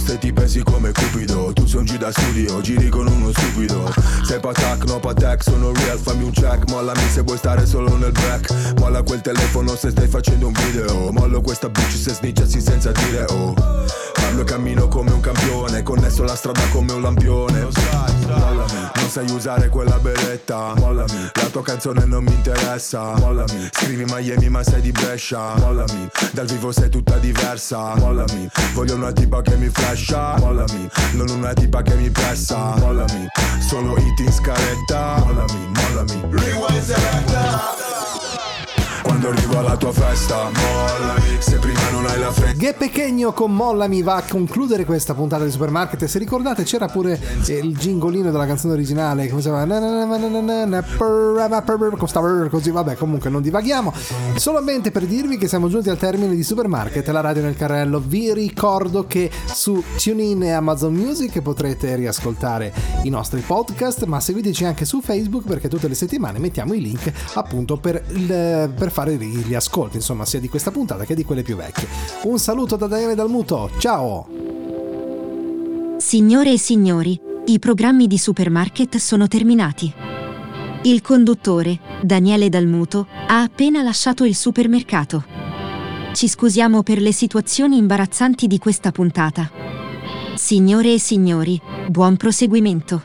Ste 0.00 0.18
ti 0.18 0.32
pesi 0.32 0.62
come 0.62 0.92
cupido. 0.92 1.52
Tu 1.52 1.66
sei 1.66 1.80
un 1.80 1.84
G 1.84 1.96
da 1.98 2.10
studio, 2.10 2.60
giri 2.60 2.88
con 2.88 3.06
uno 3.06 3.30
stupido. 3.32 3.92
Sei 4.24 4.40
patac, 4.40 4.84
no 4.84 4.98
patac, 4.98 5.42
sono 5.42 5.72
real, 5.72 5.98
fammi 5.98 6.24
un 6.24 6.32
check. 6.32 6.68
Mollami 6.70 7.08
se 7.12 7.20
vuoi 7.20 7.36
stare 7.36 7.66
solo 7.66 7.96
nel 7.96 8.12
back. 8.12 8.78
Molla 8.78 9.02
quel 9.02 9.20
telefono 9.20 9.76
se 9.76 9.90
stai 9.90 10.08
facendo 10.08 10.46
un 10.46 10.52
video. 10.52 11.12
Mollo 11.12 11.40
questa 11.40 11.68
bitch 11.68 11.96
se 11.96 12.14
snitchassi 12.14 12.60
senza 12.60 12.90
dire 12.92 13.24
oh. 13.30 13.54
Parlo 14.14 14.42
e 14.42 14.44
cammino 14.44 14.88
come 14.88 15.12
un 15.12 15.20
campione 15.20 15.82
Connesso 15.82 16.22
la 16.22 16.36
strada 16.36 16.60
come 16.70 16.92
un 16.92 17.02
lampione 17.02 18.09
Mollami, 18.36 18.90
non 18.94 19.08
sai 19.08 19.30
usare 19.30 19.68
quella 19.68 19.98
beretta. 19.98 20.74
Mollami, 20.76 21.30
la 21.34 21.46
tua 21.46 21.62
canzone 21.62 22.04
non 22.04 22.24
mi 22.24 22.32
interessa. 22.32 23.14
Mollami, 23.16 23.68
scrivi 23.72 24.04
Miami 24.06 24.48
ma 24.48 24.62
sei 24.62 24.80
di 24.80 24.92
Brescia. 24.92 25.54
Mollami, 25.56 26.08
dal 26.32 26.46
vivo 26.46 26.72
sei 26.72 26.88
tutta 26.88 27.16
diversa. 27.16 27.94
Mollami, 27.96 28.48
voglio 28.74 28.94
una 28.94 29.12
tipa 29.12 29.42
che 29.42 29.56
mi 29.56 29.68
flasha. 29.68 30.36
Mollami, 30.38 30.88
non 31.12 31.28
una 31.30 31.52
tipa 31.52 31.82
che 31.82 31.94
mi 31.94 32.10
pressa. 32.10 32.74
Mollami, 32.76 33.26
solo 33.60 33.96
hit 33.96 34.18
in 34.20 34.32
scaletta. 34.32 35.22
Mollami, 35.24 35.70
mollami. 35.74 36.20
Rewind 36.30 36.82
selecta 36.82 37.89
quando 39.20 39.38
arrivo 39.38 39.58
alla 39.58 39.76
tua 39.76 39.92
festa 39.92 40.44
Mollami 40.44 41.36
Se 41.40 41.58
prima 41.58 41.90
non 41.90 42.06
hai 42.06 42.18
la 42.18 42.32
freccia 42.32 42.56
Che 42.58 42.72
Pechegno 42.72 43.32
con 43.32 43.54
Mollami 43.54 44.02
va 44.02 44.16
a 44.16 44.22
concludere 44.26 44.84
questa 44.86 45.12
puntata 45.14 45.44
di 45.44 45.50
Supermarket. 45.50 46.04
Se 46.04 46.18
ricordate 46.18 46.62
c'era 46.62 46.86
pure 46.86 47.20
eh, 47.46 47.52
il 47.58 47.76
gingolino 47.76 48.30
della 48.30 48.46
canzone 48.46 48.72
originale, 48.72 49.26
per- 50.96 52.08
stava 52.08 52.48
Così, 52.48 52.70
vabbè, 52.70 52.96
comunque 52.96 53.28
non 53.30 53.42
divaghiamo. 53.42 53.92
Solamente 54.36 54.90
per 54.90 55.04
dirvi 55.06 55.36
che 55.36 55.48
siamo 55.48 55.68
giunti 55.68 55.90
al 55.90 55.98
termine 55.98 56.34
di 56.34 56.42
Supermarket, 56.42 57.06
la 57.08 57.20
radio 57.20 57.42
nel 57.42 57.56
carrello. 57.56 58.00
Vi 58.04 58.32
ricordo 58.32 59.06
che 59.06 59.30
su 59.52 59.82
TuneIn 60.02 60.42
e 60.44 60.50
Amazon 60.52 60.94
Music 60.94 61.40
potrete 61.40 61.94
riascoltare 61.96 62.72
i 63.02 63.10
nostri 63.10 63.40
podcast, 63.40 64.04
ma 64.04 64.20
seguiteci 64.20 64.64
anche 64.64 64.84
su 64.84 65.00
Facebook 65.00 65.46
perché 65.46 65.68
tutte 65.68 65.88
le 65.88 65.94
settimane 65.94 66.38
mettiamo 66.38 66.72
i 66.74 66.80
link 66.80 67.10
appunto 67.34 67.76
per, 67.76 68.02
il- 68.08 68.72
per 68.76 68.90
fare 69.16 69.24
gli 69.24 69.54
ascolti, 69.54 69.96
insomma, 69.96 70.24
sia 70.24 70.40
di 70.40 70.48
questa 70.48 70.70
puntata 70.70 71.04
che 71.04 71.14
di 71.14 71.24
quelle 71.24 71.42
più 71.42 71.56
vecchie. 71.56 71.88
Un 72.24 72.38
saluto 72.38 72.76
da 72.76 72.86
Daniele 72.86 73.14
Dalmuto, 73.14 73.70
ciao! 73.78 74.28
Signore 75.96 76.52
e 76.52 76.58
signori, 76.58 77.20
i 77.46 77.58
programmi 77.58 78.06
di 78.06 78.18
Supermarket 78.18 78.96
sono 78.96 79.28
terminati. 79.28 79.92
Il 80.82 81.02
conduttore, 81.02 81.78
Daniele 82.02 82.48
Dalmuto, 82.48 83.06
ha 83.26 83.42
appena 83.42 83.82
lasciato 83.82 84.24
il 84.24 84.34
supermercato. 84.34 85.24
Ci 86.12 86.26
scusiamo 86.26 86.82
per 86.82 87.00
le 87.00 87.12
situazioni 87.12 87.76
imbarazzanti 87.76 88.46
di 88.46 88.58
questa 88.58 88.90
puntata. 88.90 89.50
Signore 90.34 90.94
e 90.94 90.98
signori, 90.98 91.60
buon 91.88 92.16
proseguimento. 92.16 93.02